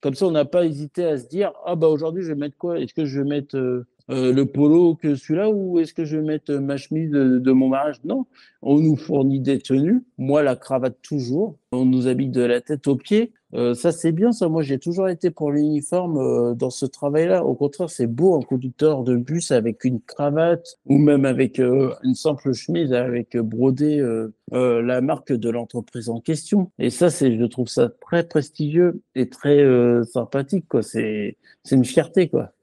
Comme 0.00 0.14
ça, 0.14 0.26
on 0.26 0.30
n'a 0.30 0.44
pas 0.44 0.66
hésité 0.66 1.04
à 1.04 1.16
se 1.16 1.26
dire 1.26 1.52
ah 1.64 1.74
bah 1.74 1.88
aujourd'hui 1.88 2.22
je 2.22 2.28
vais 2.28 2.34
mettre 2.38 2.58
quoi? 2.58 2.78
Est-ce 2.78 2.92
que 2.92 3.06
je 3.06 3.20
vais 3.20 3.26
mettre 3.26 3.56
euh, 3.56 3.86
le 4.08 4.44
polo 4.44 4.94
que 4.94 5.14
celui-là 5.14 5.48
ou 5.48 5.78
est-ce 5.78 5.94
que 5.94 6.04
je 6.04 6.18
vais 6.18 6.22
mettre 6.22 6.52
ma 6.52 6.76
chemise 6.76 7.10
de, 7.10 7.38
de, 7.38 7.52
mon 7.52 7.68
mariage? 7.68 7.96
Non, 8.04 8.26
on 8.60 8.78
nous 8.78 8.96
fournit 8.96 9.40
des 9.40 9.58
tenues. 9.58 10.04
Moi, 10.18 10.42
la 10.42 10.56
cravate 10.56 10.98
toujours. 11.00 11.56
On 11.72 11.86
nous 11.86 12.06
habille 12.06 12.28
de 12.28 12.42
la 12.42 12.60
tête 12.60 12.86
aux 12.86 12.96
pieds. 12.96 13.32
Euh, 13.54 13.74
ça, 13.74 13.92
c'est 13.92 14.12
bien, 14.12 14.32
ça. 14.32 14.48
Moi, 14.48 14.62
j'ai 14.62 14.78
toujours 14.78 15.08
été 15.08 15.30
pour 15.30 15.52
l'uniforme 15.52 16.18
euh, 16.18 16.54
dans 16.54 16.70
ce 16.70 16.86
travail-là. 16.86 17.44
Au 17.44 17.54
contraire, 17.54 17.88
c'est 17.88 18.06
beau 18.06 18.34
un 18.34 18.42
conducteur 18.42 19.04
de 19.04 19.16
bus 19.16 19.52
avec 19.52 19.84
une 19.84 20.00
cravate 20.00 20.78
ou 20.86 20.98
même 20.98 21.24
avec 21.24 21.60
euh, 21.60 21.94
une 22.02 22.14
simple 22.14 22.52
chemise 22.52 22.92
avec 22.92 23.36
brodé 23.36 24.02
la 24.50 25.00
marque 25.00 25.32
de 25.32 25.50
l'entreprise 25.50 26.08
en 26.08 26.20
question. 26.20 26.70
Et 26.78 26.90
ça, 26.90 27.10
c'est, 27.10 27.36
je 27.38 27.44
trouve 27.44 27.68
ça 27.68 27.90
très 28.00 28.26
prestigieux 28.26 29.02
et 29.14 29.28
très 29.28 29.64
sympathique, 30.04 30.66
quoi. 30.68 30.82
C'est, 30.82 31.36
c'est 31.62 31.76
une 31.76 31.84
fierté, 31.84 32.28
quoi. 32.28 32.53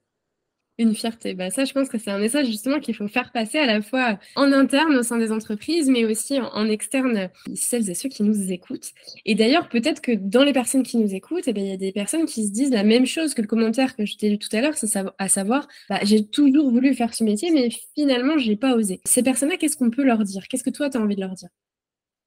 Une 0.77 0.95
fierté. 0.95 1.33
Bah, 1.33 1.49
ça, 1.51 1.65
je 1.65 1.73
pense 1.73 1.89
que 1.89 1.97
c'est 1.97 2.09
un 2.09 2.17
message 2.17 2.47
justement 2.47 2.79
qu'il 2.79 2.95
faut 2.95 3.07
faire 3.07 3.31
passer 3.31 3.59
à 3.59 3.65
la 3.65 3.81
fois 3.81 4.17
en 4.35 4.51
interne 4.51 4.95
au 4.95 5.03
sein 5.03 5.17
des 5.17 5.31
entreprises, 5.31 5.89
mais 5.89 6.05
aussi 6.05 6.39
en, 6.39 6.67
externe, 6.67 7.29
celles 7.53 7.89
et 7.89 7.93
ceux 7.93 8.09
qui 8.09 8.23
nous 8.23 8.51
écoutent. 8.51 8.91
Et 9.25 9.35
d'ailleurs, 9.35 9.69
peut-être 9.69 10.01
que 10.01 10.13
dans 10.13 10.43
les 10.43 10.53
personnes 10.53 10.83
qui 10.83 10.97
nous 10.97 11.13
écoutent, 11.13 11.47
eh 11.47 11.53
ben, 11.53 11.63
il 11.63 11.69
y 11.69 11.73
a 11.73 11.77
des 11.77 11.91
personnes 11.91 12.25
qui 12.25 12.47
se 12.47 12.51
disent 12.51 12.71
la 12.71 12.83
même 12.83 13.05
chose 13.05 13.33
que 13.33 13.41
le 13.41 13.47
commentaire 13.47 13.95
que 13.95 14.05
je 14.05 14.17
t'ai 14.17 14.29
lu 14.29 14.39
tout 14.39 14.49
à 14.53 14.61
l'heure, 14.61 14.73
à 15.19 15.29
savoir, 15.29 15.67
bah, 15.89 15.99
j'ai 16.03 16.25
toujours 16.25 16.71
voulu 16.71 16.95
faire 16.95 17.13
ce 17.13 17.23
métier, 17.23 17.51
mais 17.51 17.69
finalement, 17.95 18.37
je 18.37 18.49
n'ai 18.49 18.55
pas 18.55 18.75
osé. 18.75 19.01
Ces 19.05 19.23
personnes-là, 19.23 19.57
qu'est-ce 19.57 19.77
qu'on 19.77 19.91
peut 19.91 20.03
leur 20.03 20.23
dire? 20.23 20.47
Qu'est-ce 20.47 20.63
que 20.63 20.69
toi, 20.69 20.89
tu 20.89 20.97
as 20.97 21.01
envie 21.01 21.15
de 21.15 21.21
leur 21.21 21.35
dire? 21.35 21.49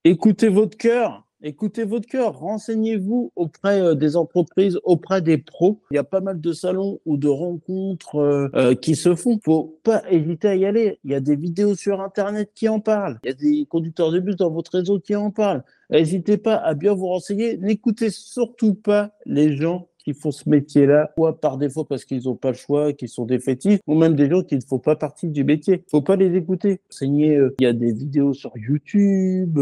Écoutez 0.05 0.49
votre 0.49 0.77
cœur. 0.77 1.27
Écoutez 1.47 1.85
votre 1.85 2.07
cœur, 2.07 2.39
renseignez-vous 2.39 3.31
auprès 3.37 3.79
euh, 3.79 3.95
des 3.95 4.17
entreprises, 4.17 4.81
auprès 4.83 5.21
des 5.21 5.37
pros. 5.37 5.79
Il 5.91 5.97
y 5.97 5.99
a 5.99 6.05
pas 6.05 6.23
mal 6.23 6.41
de 6.41 6.53
salons 6.55 7.01
ou 7.05 7.19
de 7.19 7.29
rencontres 7.29 8.17
euh, 8.17 8.49
euh, 8.55 8.75
qui 8.75 8.97
se 8.97 9.15
font. 9.15 9.39
Faut 9.45 9.79
pas 9.83 10.03
hésiter 10.11 10.49
à 10.49 10.57
y 10.57 10.65
aller. 10.65 10.99
Il 11.05 11.11
y 11.11 11.15
a 11.15 11.21
des 11.21 11.37
vidéos 11.37 11.75
sur 11.75 12.01
Internet 12.01 12.53
qui 12.55 12.67
en 12.71 12.81
parlent. 12.81 13.21
Il 13.25 13.29
y 13.29 13.31
a 13.31 13.35
des 13.35 13.67
conducteurs 13.67 14.11
de 14.11 14.21
bus 14.21 14.37
dans 14.37 14.51
votre 14.51 14.73
réseau 14.73 14.99
qui 15.01 15.15
en 15.15 15.31
parlent. 15.31 15.63
N'hésitez 15.91 16.39
pas 16.39 16.55
à 16.55 16.73
bien 16.73 16.95
vous 16.95 17.09
renseigner. 17.09 17.59
N'écoutez 17.59 18.09
surtout 18.09 18.73
pas 18.73 19.11
les 19.27 19.55
gens 19.55 19.89
qui 19.99 20.15
font 20.15 20.31
ce 20.31 20.49
métier-là, 20.49 21.13
soit 21.15 21.43
par 21.43 21.59
défaut 21.59 21.85
parce 21.85 22.07
qu'ils 22.07 22.25
n'ont 22.25 22.37
pas 22.37 22.53
le 22.53 22.57
choix, 22.57 22.95
qu'ils 22.95 23.09
sont 23.11 23.27
défaitifs, 23.27 23.81
ou 23.87 23.95
même 23.95 24.15
des 24.15 24.31
gens 24.31 24.43
qui 24.43 24.55
ne 24.55 24.63
font 24.63 24.79
pas 24.79 24.97
partie 24.97 25.29
du 25.29 25.45
métier. 25.45 25.85
Faut 25.91 26.03
pas 26.03 26.17
les 26.17 26.35
écouter. 26.37 26.81
Renseignez, 26.91 27.39
il 27.59 27.65
y 27.65 27.67
a 27.67 27.75
des 27.75 27.93
vidéos 27.93 28.33
sur 28.33 28.53
YouTube, 28.57 29.59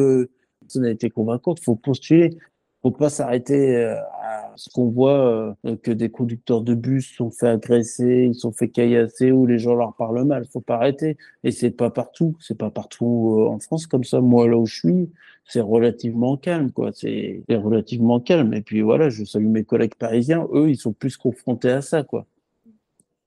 personne 0.72 0.82
n'a 0.82 0.90
été 0.90 1.10
convaincante, 1.10 1.60
faut 1.60 1.76
postuler. 1.76 2.38
Faut 2.82 2.90
pas 2.90 3.10
s'arrêter 3.10 3.76
euh, 3.76 3.94
à 3.94 4.52
ce 4.56 4.68
qu'on 4.68 4.88
voit 4.88 5.54
euh, 5.64 5.76
que 5.76 5.92
des 5.92 6.10
conducteurs 6.10 6.62
de 6.62 6.74
bus 6.74 7.14
sont 7.16 7.30
fait 7.30 7.46
agresser, 7.46 8.24
ils 8.28 8.34
sont 8.34 8.50
fait 8.50 8.68
caillasser 8.68 9.30
ou 9.30 9.46
les 9.46 9.60
gens 9.60 9.76
leur 9.76 9.94
parlent 9.94 10.24
mal. 10.24 10.46
Faut 10.52 10.60
pas 10.60 10.76
arrêter. 10.76 11.16
Et 11.44 11.52
c'est 11.52 11.70
pas 11.70 11.90
partout. 11.90 12.36
C'est 12.40 12.58
pas 12.58 12.70
partout 12.70 13.36
euh, 13.38 13.48
en 13.50 13.60
France 13.60 13.86
comme 13.86 14.02
ça. 14.02 14.20
Moi, 14.20 14.48
là 14.48 14.56
où 14.56 14.66
je 14.66 14.74
suis, 14.74 15.10
c'est 15.44 15.60
relativement 15.60 16.36
calme, 16.36 16.72
quoi. 16.72 16.90
C'est 16.92 17.44
relativement 17.48 18.18
calme. 18.18 18.52
Et 18.52 18.62
puis 18.62 18.80
voilà, 18.80 19.10
je 19.10 19.24
salue 19.24 19.46
mes 19.46 19.64
collègues 19.64 19.94
parisiens. 19.94 20.48
Eux, 20.52 20.68
ils 20.70 20.76
sont 20.76 20.92
plus 20.92 21.16
confrontés 21.16 21.70
à 21.70 21.82
ça, 21.82 22.02
quoi. 22.02 22.26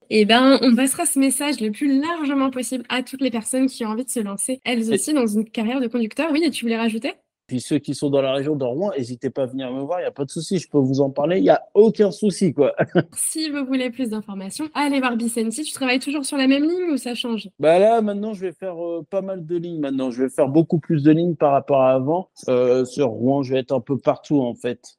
Eh 0.10 0.26
ben, 0.26 0.60
on 0.62 0.76
passera 0.76 1.06
ce 1.06 1.18
message 1.18 1.62
le 1.62 1.72
plus 1.72 2.00
largement 2.00 2.52
possible 2.52 2.84
à 2.90 3.02
toutes 3.02 3.22
les 3.22 3.32
personnes 3.32 3.68
qui 3.68 3.86
ont 3.86 3.90
envie 3.90 4.06
de 4.06 4.10
se 4.10 4.20
lancer, 4.20 4.62
elles 4.64 4.94
aussi, 4.94 5.14
dans 5.14 5.26
une 5.26 5.46
carrière 5.50 5.82
de 5.82 5.88
conducteur. 5.88 6.32
Oui, 6.32 6.44
et 6.46 6.52
tu 6.52 6.66
voulais 6.66 6.78
rajouter? 6.78 7.14
Puis 7.48 7.62
ceux 7.62 7.80
qui 7.80 7.94
sont 7.94 8.10
dans 8.10 8.22
la 8.22 8.34
région 8.34 8.56
de 8.56 8.64
Rouen, 8.64 8.92
n'hésitez 8.98 9.30
pas 9.30 9.44
à 9.44 9.46
venir 9.46 9.72
me 9.72 9.82
voir, 9.82 10.00
il 10.00 10.04
n'y 10.04 10.08
a 10.08 10.12
pas 10.12 10.26
de 10.26 10.32
souci, 10.32 10.58
je 10.58 10.70
peux 10.70 10.78
vous 10.78 11.02
en 11.02 11.10
parler, 11.10 11.38
il 11.38 11.44
n'y 11.44 11.50
a 11.50 11.64
aucun 11.74 12.12
souci. 12.12 12.54
quoi. 12.54 12.74
si 13.14 13.50
vous 13.50 13.66
voulez 13.66 13.90
plus 13.90 14.10
d'informations, 14.10 14.70
allez 14.74 15.00
voir 15.00 15.16
Bicenti. 15.16 15.64
Tu 15.64 15.74
travailles 15.74 16.00
toujours 16.00 16.26
sur 16.26 16.38
la 16.38 16.48
même 16.48 16.64
ligne 16.64 16.92
ou 16.94 16.98
ça 16.98 17.14
change? 17.16 17.50
Bah 17.60 17.80
là, 17.80 18.02
maintenant, 18.02 18.34
je 18.34 18.42
vais 18.42 18.54
faire 18.54 18.84
euh, 18.84 19.06
pas 19.10 19.22
mal 19.22 19.46
de 19.46 19.58
lignes. 19.58 19.80
Maintenant, 19.80 20.12
je 20.12 20.24
vais 20.24 20.30
faire 20.30 20.48
beaucoup 20.48 20.80
plus 20.80 21.04
de 21.04 21.12
lignes 21.12 21.36
par 21.36 21.52
rapport 21.52 21.82
à 21.82 21.94
avant. 21.94 22.30
Euh, 22.50 22.86
sur 22.86 23.08
Rouen, 23.08 23.44
je 23.44 23.54
vais 23.54 23.60
être 23.60 23.72
un 23.72 23.82
peu 23.82 23.98
partout 23.98 24.42
en 24.42 24.54
fait 24.54 24.98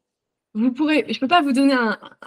vous 0.56 0.72
pourrez, 0.72 1.04
je 1.08 1.14
ne 1.14 1.20
peux 1.20 1.28
pas 1.28 1.42
vous 1.42 1.52
donner 1.52 1.74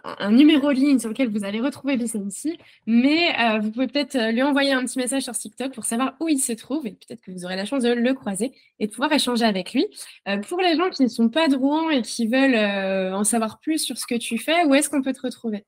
un, 0.03 0.31
numéro 0.31 0.69
ligne 0.69 0.99
sur 0.99 1.09
lequel 1.09 1.29
vous 1.29 1.43
allez 1.43 1.59
retrouver 1.59 1.95
Vicency, 1.95 2.59
mais 2.85 3.29
euh, 3.39 3.59
vous 3.59 3.71
pouvez 3.71 3.87
peut-être 3.87 4.15
euh, 4.15 4.31
lui 4.31 4.43
envoyer 4.43 4.71
un 4.71 4.85
petit 4.85 4.99
message 4.99 5.23
sur 5.23 5.33
TikTok 5.33 5.73
pour 5.73 5.85
savoir 5.85 6.13
où 6.19 6.29
il 6.29 6.37
se 6.37 6.53
trouve 6.53 6.85
et 6.85 6.91
peut-être 6.91 7.21
que 7.21 7.31
vous 7.31 7.43
aurez 7.43 7.55
la 7.55 7.65
chance 7.65 7.81
de 7.81 7.89
le 7.89 8.13
croiser 8.13 8.53
et 8.79 8.85
de 8.85 8.91
pouvoir 8.91 9.11
échanger 9.11 9.45
avec 9.45 9.73
lui. 9.73 9.87
Euh, 10.27 10.37
pour 10.37 10.61
les 10.61 10.75
gens 10.75 10.91
qui 10.91 11.01
ne 11.01 11.07
sont 11.07 11.29
pas 11.29 11.47
de 11.47 11.55
Rouen 11.55 11.89
et 11.89 12.03
qui 12.03 12.27
veulent 12.27 13.13
en 13.13 13.23
savoir 13.23 13.59
plus 13.59 13.79
sur 13.79 13.97
ce 13.97 14.05
que 14.05 14.15
tu 14.15 14.37
fais, 14.37 14.63
où 14.65 14.75
est-ce 14.75 14.91
qu'on 14.91 15.01
peut 15.01 15.13
te 15.13 15.21
retrouver? 15.21 15.65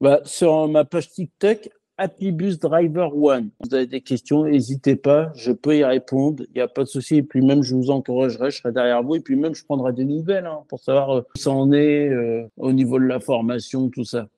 Bah, 0.00 0.20
Sur 0.24 0.68
ma 0.68 0.84
page 0.84 1.10
TikTok, 1.10 1.68
Happy 2.00 2.32
Bus 2.32 2.58
Driver 2.58 3.14
One. 3.14 3.50
Vous 3.60 3.74
avez 3.74 3.86
des 3.86 4.00
questions, 4.00 4.44
n'hésitez 4.44 4.96
pas, 4.96 5.30
je 5.36 5.52
peux 5.52 5.76
y 5.76 5.84
répondre, 5.84 6.44
il 6.48 6.54
n'y 6.54 6.62
a 6.62 6.66
pas 6.66 6.84
de 6.84 6.88
souci. 6.88 7.16
Et 7.16 7.22
puis 7.22 7.42
même, 7.42 7.62
je 7.62 7.74
vous 7.74 7.90
encouragerai, 7.90 8.50
je 8.50 8.56
serai 8.56 8.72
derrière 8.72 9.02
vous. 9.02 9.16
Et 9.16 9.20
puis 9.20 9.36
même, 9.36 9.54
je 9.54 9.62
prendrai 9.62 9.92
des 9.92 10.06
nouvelles 10.06 10.46
hein, 10.46 10.60
pour 10.68 10.80
savoir 10.80 11.10
euh, 11.10 11.20
où 11.20 11.38
ça 11.38 11.50
en 11.50 11.70
est 11.72 12.08
euh, 12.08 12.46
au 12.56 12.72
niveau 12.72 12.98
de 12.98 13.04
la 13.04 13.20
formation, 13.20 13.90
tout 13.90 14.04
ça. 14.04 14.28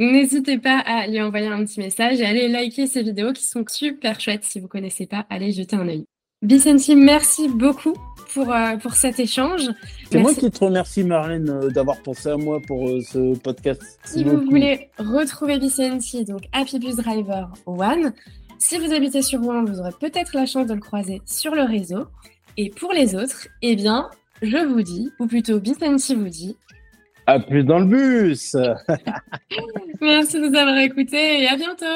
N'hésitez 0.00 0.58
pas 0.58 0.80
à 0.80 1.06
lui 1.06 1.22
envoyer 1.22 1.46
un 1.46 1.64
petit 1.64 1.78
message 1.78 2.20
et 2.20 2.26
aller 2.26 2.48
liker 2.48 2.88
ces 2.88 3.04
vidéos 3.04 3.32
qui 3.32 3.44
sont 3.44 3.64
super 3.68 4.18
chouettes. 4.18 4.42
Si 4.42 4.58
vous 4.58 4.66
ne 4.66 4.70
connaissez 4.70 5.06
pas, 5.06 5.26
allez 5.30 5.52
jeter 5.52 5.76
un 5.76 5.86
œil. 5.86 6.04
Vicenti, 6.42 6.96
merci 6.96 7.48
beaucoup 7.48 7.94
pour, 8.32 8.52
euh, 8.52 8.76
pour 8.76 8.94
cet 8.94 9.18
échange. 9.20 9.70
C'est 10.10 10.18
moi 10.18 10.34
qui 10.34 10.50
te 10.50 10.64
remercie, 10.64 11.04
Marlène, 11.04 11.50
euh, 11.50 11.70
d'avoir 11.70 12.00
pensé 12.02 12.28
à 12.28 12.36
moi 12.36 12.60
pour 12.66 12.88
euh, 12.88 13.00
ce 13.00 13.36
podcast. 13.38 13.82
Si 14.04 14.24
vous 14.24 14.40
voulez 14.42 14.88
retrouver 14.98 15.58
Vicenti, 15.58 16.24
donc 16.24 16.42
Happy 16.52 16.78
Bus 16.78 16.96
Driver 16.96 17.52
One, 17.66 18.12
si 18.58 18.78
vous 18.78 18.92
habitez 18.92 19.22
sur 19.22 19.40
Rouen, 19.40 19.64
vous 19.64 19.80
aurez 19.80 19.92
peut-être 20.00 20.34
la 20.34 20.46
chance 20.46 20.66
de 20.66 20.74
le 20.74 20.80
croiser 20.80 21.20
sur 21.26 21.54
le 21.54 21.62
réseau. 21.62 22.06
Et 22.56 22.70
pour 22.70 22.92
les 22.92 23.14
autres, 23.14 23.48
eh 23.62 23.76
bien, 23.76 24.08
je 24.42 24.58
vous 24.58 24.82
dis, 24.82 25.10
ou 25.18 25.26
plutôt 25.26 25.58
Vicenti 25.58 26.14
vous 26.14 26.28
dit, 26.28 26.56
à 27.26 27.40
plus 27.40 27.64
dans 27.64 27.78
le 27.78 27.86
bus 27.86 28.54
Merci 30.02 30.34
de 30.34 30.48
nous 30.48 30.54
avoir 30.54 30.76
écoutés 30.76 31.42
et 31.42 31.48
à 31.48 31.56
bientôt 31.56 31.86